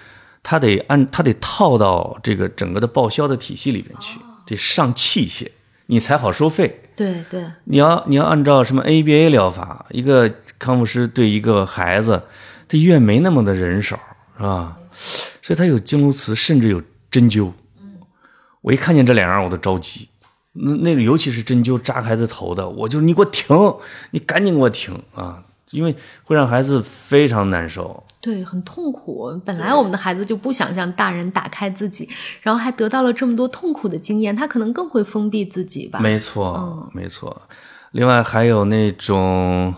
[0.43, 5.47] 它得按它得套到这个整个的报销的体系里面去，得上器械，
[5.87, 6.80] 你才好收费。
[6.97, 12.23] 对对，你要你要按照什么 ABA 疗法，一个康复师对一个孩子，
[12.69, 13.99] 他医院没那么的人手，
[14.37, 14.77] 是吧？
[15.41, 17.53] 所以他有经颅磁，甚至有针灸。
[18.61, 20.09] 我一看见这两样，我都着急。
[20.53, 23.47] 那那个尤其是针灸扎孩子头的，我就你给我停，
[24.11, 25.43] 你赶紧给我停啊！
[25.71, 25.95] 因为
[26.25, 28.03] 会让孩子非常难受。
[28.21, 29.33] 对，很痛苦。
[29.45, 32.09] 本来我们的孩子就不想向大人打开自己，
[32.43, 35.99] 然后还得到了这么多痛苦的经验，他可能更会封闭自己吧。
[36.01, 37.43] 没错，没错。
[37.93, 39.75] 另外还有那种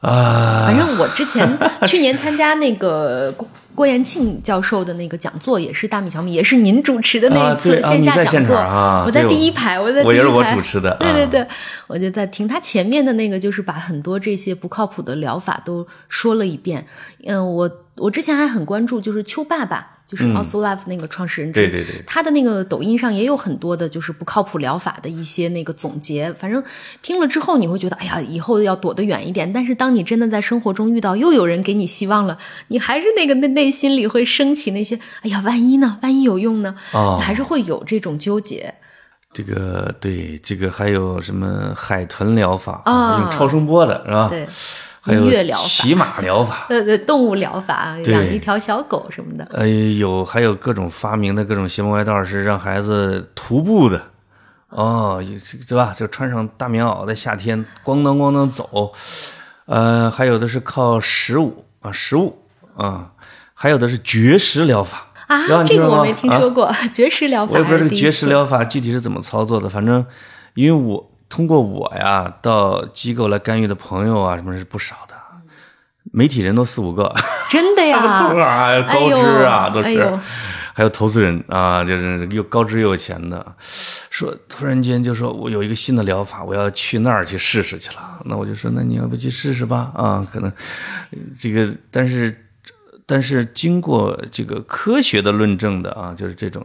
[0.00, 1.58] 啊，反正我之前
[1.88, 3.34] 去年参加那个
[3.74, 8.54] 郭延庆教授的那个讲座，也是大米小米，也是您主持的那啊一次线下讲座。
[8.54, 10.06] 啊我在第一排，我在第一排。
[10.08, 11.46] 我也是我主持的啊对对对，
[11.86, 16.84] 我就在听他前面的那个，就是把很多这些不靠谱的疗法都说了一遍。
[17.24, 26.32] 嗯，我我之前还很关注，就是邱爸爸，就是 Also Life 那个创始人之一，嗯对对对他的那个抖音上也有很多的，就是不靠谱疗法的一些那个总结。
[26.32, 26.62] 反正
[27.02, 29.52] 听了之后，你会觉得，哎呀，以后要躲得远一点。
[29.52, 32.38] 但是当你真的在生活中遇到，又有人给你希望了，
[32.68, 35.98] 你还是那个内内心里会升起那些，哎呀，万一呢？
[36.02, 36.74] 万一有用呢？
[36.92, 38.74] 哦还是会有这种纠结。
[39.34, 44.28] 这个对，这个还有什么海豚疗法啊用超声波的是吧？
[44.28, 44.46] 对，
[45.04, 45.64] 还有音乐疗法。
[45.64, 49.44] 骑马疗法，呃，对，动物疗法，养一条小狗什么的。
[49.50, 54.00] 呃，有还有各种发明的各种邪门歪道是让孩子徒步的，
[54.68, 55.20] 哦，
[55.68, 55.92] 对吧？
[55.94, 58.92] 就穿上大棉袄，在夏天咣当咣当走，
[59.66, 62.38] 呃，还有的是靠食物啊，食物
[62.76, 63.10] 啊，
[63.54, 65.08] 还有的是绝食疗法。
[65.26, 70.04] 啊这个我没听啊说过，绝食疗法我也不知道这个绝食疗法具体是怎么操作的，反正
[70.54, 75.14] 因为我通过我呀到机构来干预的朋友啊，什么是不少的，
[76.12, 77.10] 媒体人都四五个，
[77.48, 80.20] 真的呀， 都是啊哎高知啊，都是哎，
[80.74, 83.54] 还有投资人啊，就是又高知又有钱的，
[84.10, 88.20] 说突然间就说我有一个新的疗法，我要去那儿去试试去了。
[88.26, 89.90] 那我就说，那你要不去试试吧？
[89.94, 90.50] 啊，可能
[91.12, 92.46] 呃这个，但是
[93.06, 96.62] 但是经过这个科学的论证的啊，就是这种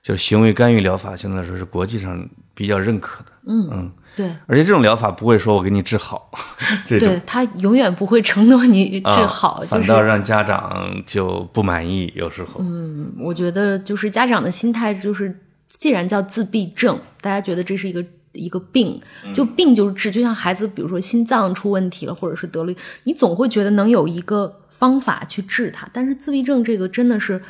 [0.00, 3.29] 就是行为干预疗法，相对来说是国际上比较认可的。
[3.46, 4.30] 嗯嗯，对。
[4.46, 6.30] 而且这种疗法不会说我给你治好，
[6.86, 12.60] 这种对他永远不会承诺你治啊好，就是反倒让家长就不满意，有时候。
[12.60, 22.74] 嗯，我觉得就是家长的心态就是，既然叫自闭症，大家觉得这是一个一个病，嗯就病就是治，就像孩子比如说心脏出问题了，或者是得了，
[23.04, 25.88] 你总会觉得能有一个方法去治它。
[25.92, 27.42] 但是自闭症这个真的是，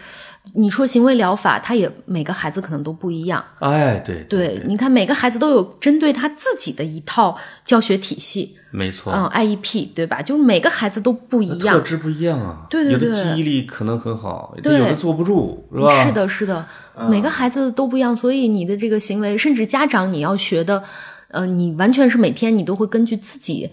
[0.54, 3.44] 你说行为疗法，它也每个孩子可能都不一样。
[3.60, 9.12] 哎，对对，你看每个孩子都有针对他自己的一套教学体系，没错。
[9.12, 10.20] 嗯，IEP 对吧？
[10.22, 11.76] 就是每个孩子都不一样。
[11.76, 16.04] 特质不一样啊，对对对有的记忆力可能很好，对有的坐不住，是吧？
[16.04, 16.66] 是，的，是的，
[17.08, 20.82] 每个孩子都不一样，所以你的这个行为，甚至家长你要学的，
[21.28, 23.70] 呃，你完全是每天你都会根据自己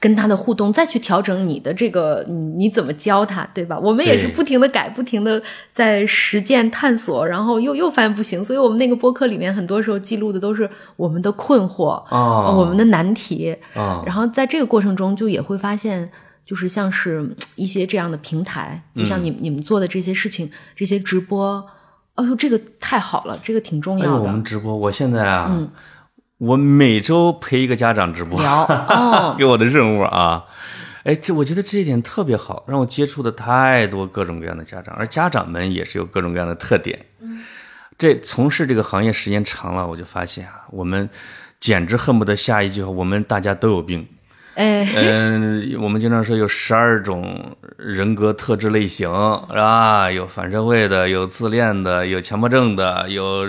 [0.00, 3.78] 跟他的互动再去调整你的这个你你怎么教他，对吧？
[3.78, 16.08] 我们也是不停的改，不停的在实践探索，然后又又发现不行，所以我们那个播客里面很多时候记录的都是我们的困惑，哦我们的难题，啊，然后在这个过程中，就也会发现，
[16.44, 21.64] 就是像是嗯一些这样的平台，就像嗯你、你们做的这些事情，这些直播，
[22.14, 24.22] 哎呦，这个太好了，这个挺重要的。
[24.22, 25.68] 我们直播，我现在啊，嗯
[26.38, 28.38] 我每周陪一个家长直播，
[29.36, 30.44] 给我的任务啊。
[31.04, 37.06] 哎，这我觉得这一点特别好，让我接触的太多各种各样的家长，而家长们也是有各种各样的特点。
[37.20, 37.40] 嗯
[37.98, 41.10] 这从事这个行业时间长了，我就发现啊，我们
[41.58, 44.06] 简直恨不得下一句话，我们大家都有病。
[44.54, 49.08] 哎，嗯，我们经常说有十二种人格特质类型，
[49.50, 50.08] 是吧？
[50.12, 53.44] 有反社会的，有自恋的，有强迫症的，有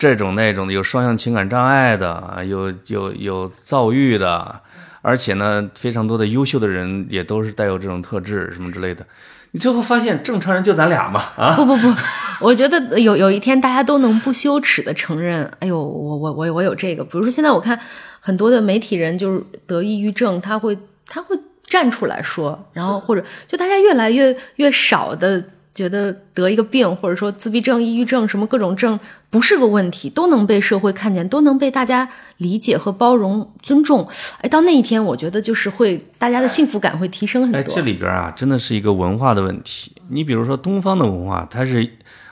[0.00, 4.60] 这种那种的，有双向情感障碍的，有有有躁郁的，
[5.02, 9.04] 而且呢，非常多的优秀的人也都是带有这种特质什么之类的。
[9.50, 11.92] 你最后发现，正常人就咱俩嘛，啊，不不不，
[12.40, 17.04] 我觉得有有一天大家都能不羞耻的承认，哎呦，我我我我有这个。
[17.04, 17.78] 比如说现在我看
[18.20, 25.44] 很多的媒体人就是得抑郁症，他会他会站出来说，然后或者就大家越来越越少的
[25.74, 28.98] 觉得得一个病，或者说自闭症、抑郁症什么各种症
[29.30, 32.08] 不是个问题，都能被社会看见，都能被大家
[32.38, 34.06] 理解和包容、尊重。
[34.40, 37.74] 哎，到那一天，我觉得就是会大家的幸福感会提升很哎，多。
[37.74, 39.92] 这里边啊，真的是一个文化的问题。
[40.08, 41.88] 你比如说东方的文化，它是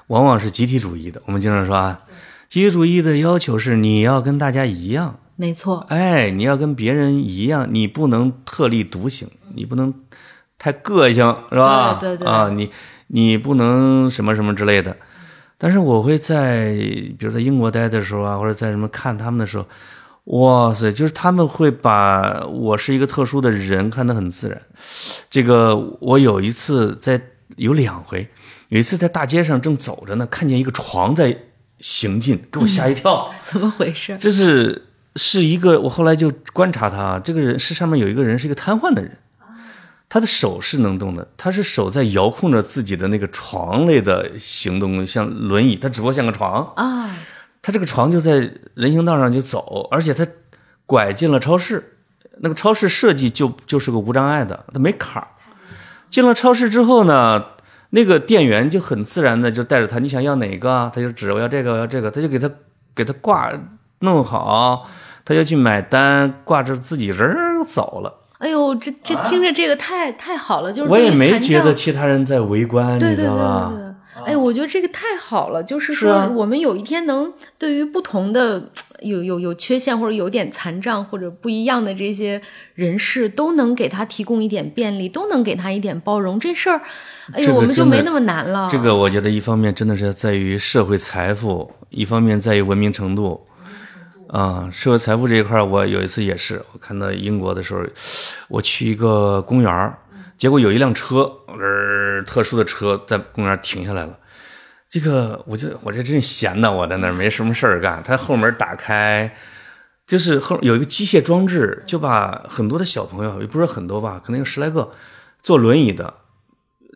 [0.08, 1.22] 往往是集体主义的。
[1.26, 2.00] 我们经常说啊，
[2.48, 9.94] 集体主义的要求是你要跟大家一样，没错，哎，你要跟别人一样，你不能特立独行，你不能
[10.58, 11.94] 太个性，是吧？
[12.00, 12.70] 对对对啊，你
[13.08, 14.96] 你不能什么什么之类的。
[15.58, 16.70] 但是我会在，
[17.18, 19.66] 比如在英国待的时候啊，或者在什么看他们的时候，
[20.38, 24.62] 哇塞，就是他们会把我是一个特殊的人看得很自然。
[25.28, 27.20] 这个我有一次在
[27.56, 28.28] 有两回，
[28.68, 31.36] 有一次在大街上正走着呢，看见一个床在
[31.80, 33.28] 行进，给我吓一跳。
[33.42, 34.16] 怎么回事？
[34.16, 34.86] 这是
[35.16, 39.18] 是一个，我后来就观察他，这个人是上面有一个人是一个瘫痪的人，
[40.08, 47.14] 他的手是能动的，他是手在遥控着自己的那个床类的行动，像轮椅，他只不过像个床，啊，
[47.60, 50.26] 他这个床就在人行道上就走，而且他
[50.86, 51.98] 拐进了超市，
[52.38, 55.28] 那个超市设计就就是个无障碍的，他没坎儿。
[56.08, 57.44] 进了超市之后呢，
[57.90, 60.90] 那个店员就很自然的就带着他，你想要哪个啊？
[60.94, 62.50] 他就指我要这个，我要这个，他就给他
[62.94, 63.52] 给他挂
[63.98, 64.88] 弄好，
[65.26, 67.36] 他就去买单，挂着自己人
[67.66, 68.17] 走了。
[68.38, 73.72] 哎呦，这这听着这个太太好了，就是我也没觉得其他人在围观，你知对对对对道吧？
[73.74, 73.88] 对。
[74.26, 78.70] 哎，我觉得这个太好了，就是说，我们有一天能对于不同的
[79.00, 82.40] 有有有缺陷或者有点残障或者不一样的这些
[82.74, 86.80] 人士，都能给他提供一点便利，都能给他一点包容，这事儿，
[87.32, 88.68] 哎呦，我们就没那么难了。
[88.70, 93.40] 这个我觉得一方面真的是在于社会财富，一方面在于文明程度。
[94.28, 97.82] 啊，社会财富这一块，我有一次也是，我看到英国的时候，
[98.48, 99.94] 我去一个公园，
[100.36, 104.18] 结果有一辆车，呃，特殊的车在公园停下来了。
[104.90, 108.02] 这个我就我这真闲的，我在那儿没什么事儿干。
[108.02, 109.34] 他后门打开，
[110.06, 114.90] 就是后有一个机械装置，就把很多的小朋友，也不是很多吧，可能有十来个，
[115.42, 116.12] 坐轮椅的，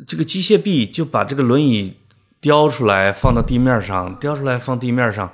[0.07, 1.97] 这个机械臂就把这个轮椅
[2.43, 5.33] 叼出来放到地面上，叼出来放地面上，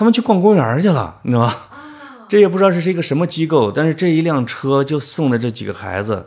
[0.00, 1.54] 他们去逛公园去了，你知道吗？
[2.26, 6.24] 这也不知道这是一个什么机构，但是这一辆车就送了这几个孩子，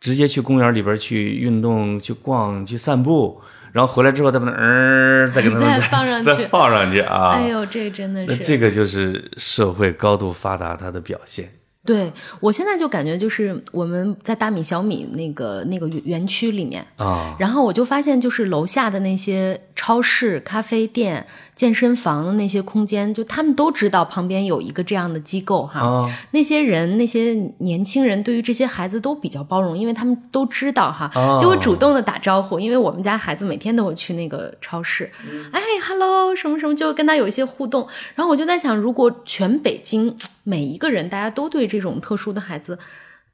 [0.00, 3.40] 直接去公园里边去运动、去逛、去散步，
[3.70, 7.28] 然后回来之后再把它嗯、再 给他们再放上去再放上去啊！
[7.34, 11.48] 哎呦，这真的是这个就是社会高度发达它的表现。
[11.86, 12.10] 对
[12.40, 25.80] 我现在就感觉就是我们在大米小米那个那个园区里面，啊，然后我就发现，就是楼下的那些超市、咖啡店、健身房的那些空间，就他们都知道旁边有一个这样的机构哈。
[25.80, 32.58] 啊那些人、那些年轻人对于这些孩子都比较包容，因为他们都知道哈，哦就会主动的打招呼。
[32.58, 35.10] 因为我们家孩子每天都会去那个超市，
[35.52, 37.86] 哎，hello，什么什么，就跟他有一些互动。
[38.14, 42.78] 然后我就在想，如果全北京每一个人大家都对这种特殊的孩子。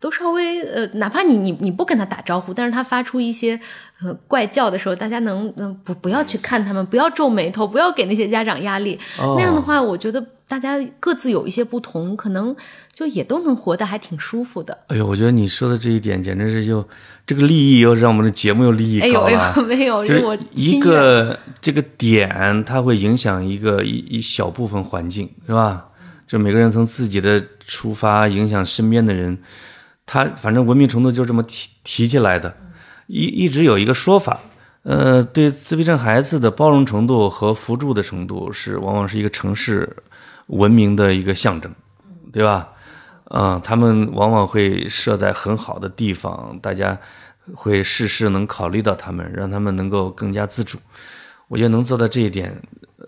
[0.00, 3.60] 都稍微呃，哪怕你你你不跟他打招呼，但是他发出一些
[4.02, 8.98] 呃怪叫的时候，大家能嗯、呃不不要去看他们，不要皱眉头，不要给那些家长压力。
[9.18, 12.56] 哦那样的话，我觉得大家各自有一些不同，可能
[12.94, 14.78] 就也都能活得还挺舒服的。
[14.86, 16.82] 哎呦，我觉得你说的这一点简直是就
[17.26, 19.54] 这个利益又让我们的节目又利益哎呦哎高了。
[19.58, 25.84] 呦，没有，就是我一个这个点，它会影响一个一一小部分环境，是吧？
[26.26, 29.36] 就每个人从自己的出发，影响身边的人。
[30.12, 32.52] 他反正文明程度就这么提提起来的，
[33.06, 34.40] 一一直有一个说法，
[34.82, 39.88] 呃，对自闭症孩子的包容程度和扶助的程度是往往是一个城市
[40.48, 41.72] 文明的一个象征，
[42.32, 42.70] 对吧？
[43.26, 46.98] 嗯，他们往往会设在很好的地方，大家
[47.54, 50.76] 会事事能考虑到他们，让他们能够更加自主。
[51.46, 52.60] 我觉得能做到这一点，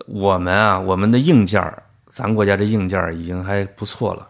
[0.07, 1.61] 我们啊，我们的硬件，
[2.09, 4.25] 咱国家这硬件已经还不错了。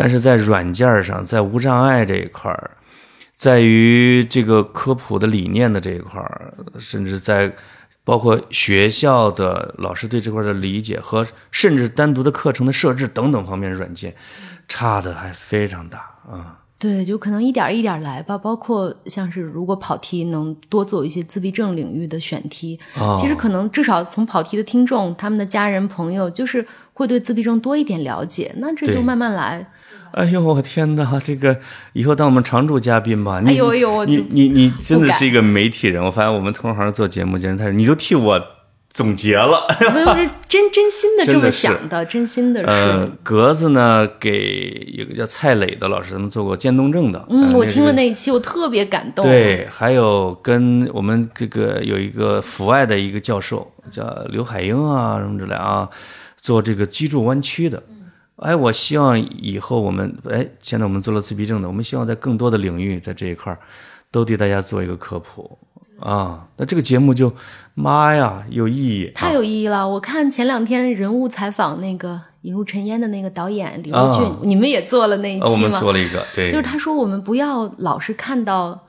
[0.00, 2.70] 但是在软件上，在无障碍这一块儿，
[3.34, 7.54] 在于这个科普的理念的这一块儿，甚至在
[8.02, 14.16] 包括学校的老师对这块的理解和甚至单独的课程的设置等等方面，软件
[14.66, 16.56] 差的还非常大啊。
[16.78, 18.38] 对，就可能一点一点来吧。
[18.38, 28.50] 包括像是如果跑题能多做一些自闭症领域的选题，哦其实可能至少从跑题的听众、他们的家人朋友，就是会对自闭症多一点了解。
[28.56, 29.70] 那这就慢慢来。
[30.12, 31.20] 哎呦，我天哪！
[31.22, 31.58] 这个
[31.92, 33.40] 以后当我们常驻嘉宾吧。
[33.40, 36.02] 你哎呦哎呦你你你真的是一个媒体人。
[36.02, 38.42] 我发现我们同行做节目简直太，你都替我
[38.92, 39.66] 总结了。
[39.94, 42.66] 没有，这真真心的这么想的，真心的是。
[42.66, 47.24] 呃，格子呢，给有个叫蔡磊的老师，他们做过渐冻症的。
[47.30, 49.24] 嗯，呃我听了那一期，我特别感动。
[49.24, 55.88] 对，还有跟我们这个有一个阜外的一个教授叫刘海英啊什么之类啊，
[56.40, 57.80] 做这个脊柱弯曲的。
[58.40, 63.58] 哎，我希望以后我们哎，现在我们做了自闭症的，我们希望在更多的领域，在这一块儿
[64.10, 65.58] 都对大家做一个科普
[66.00, 66.48] 啊。
[66.56, 67.32] 那这个节目就
[67.74, 69.86] 妈呀，有意义，太有意义了！
[69.86, 75.78] 我看前两天人物采访那个《引入尘烟》的那个导演李若俊，啊你们也做了那一呃，我们期吗？
[75.78, 78.86] 做了一个，对，就是他说我们不要老是看到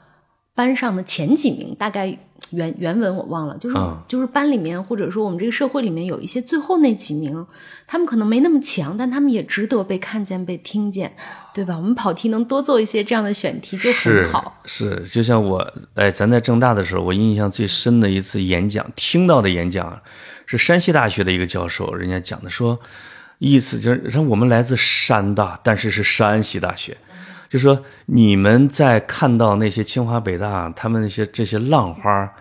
[0.56, 2.18] 班上的前几名，大概
[2.52, 7.46] 原原文我忘了，就是、嗯就是班里面或者说我们这个社会里面有一些最后那几名，
[7.88, 11.14] 他们可能没那么强，但他们也值得被看见、被听见，
[11.54, 11.76] 对吧？
[11.78, 14.62] 我们跑题能多做一些这样的选题就很好。
[14.66, 20.02] 是，就像我，哎，咱在正大的时候，我印象最深的一次演讲，听到的演讲
[20.46, 22.80] 是山西大学的一个教授，人家讲的说，
[23.40, 26.98] 意思就是说我们来自山大，但是是山西大学，
[27.52, 32.32] 就说你们在看到那些清华北大他们那些这些浪花。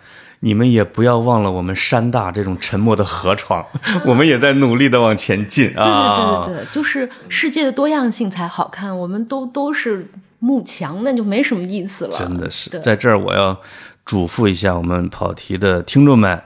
[0.43, 3.63] 你们也不要忘了我们山大这种沉默的河床，
[4.07, 6.43] 我们也在努力的往前进对对啊！
[6.47, 10.09] 对对对，就是世界的多样性才好看，我们都都是
[10.39, 12.11] 幕墙，那就没什么意思了。
[12.17, 13.55] 真的是，在这儿我要
[14.03, 16.41] 嘱咐一下我们跑题的听众们，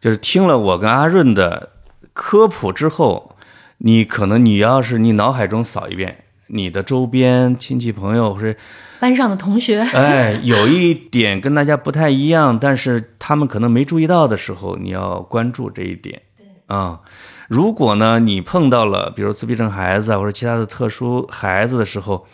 [0.00, 1.68] 就是听了我跟阿润的
[2.14, 3.36] 科普之后，
[3.76, 8.54] 你可能你要是你脑海中扫一遍，你的周边亲戚朋友或者
[9.00, 16.22] 班上的同学， 哎，有一点跟大家不太一样，但是他们可能没注意到的时候，你要关注这一点。
[16.66, 17.00] 啊、
[17.46, 22.26] 如果呢你碰到了比如自闭症孩子啊或者其他的特殊孩子的时候，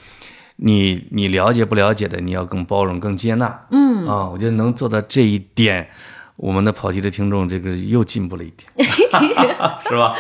[0.57, 3.67] 你你了解不了解的，你要更包容、更接纳。
[3.71, 5.89] 嗯，啊，我觉得能做到这一点，
[6.41, 8.89] 我们的跑题的听众这个又进步了一点，
[9.87, 10.17] 是吧？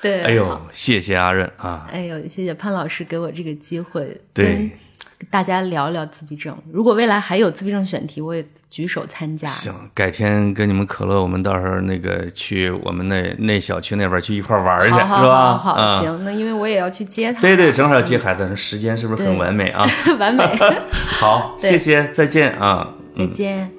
[0.00, 1.88] 对，哎呦，谢谢阿任啊！
[1.90, 4.70] 哎呦，谢谢潘老师给我这个机会，对跟
[5.30, 6.56] 大家聊聊自闭症。
[6.70, 9.48] 如果未来还有自闭症选题，我也举手参加。
[9.48, 15.58] 行，改天跟你们可乐，我们到时候那个去我们那那小区那边去一块玩去，好好是吧？
[15.58, 17.40] 好行，那因为我也要去接他。
[17.40, 19.84] 对对，正好要接孩子，时间是不是很完美啊？
[20.20, 20.44] 完美。
[21.18, 22.94] 好，谢谢，再见啊！
[23.18, 23.73] 再见。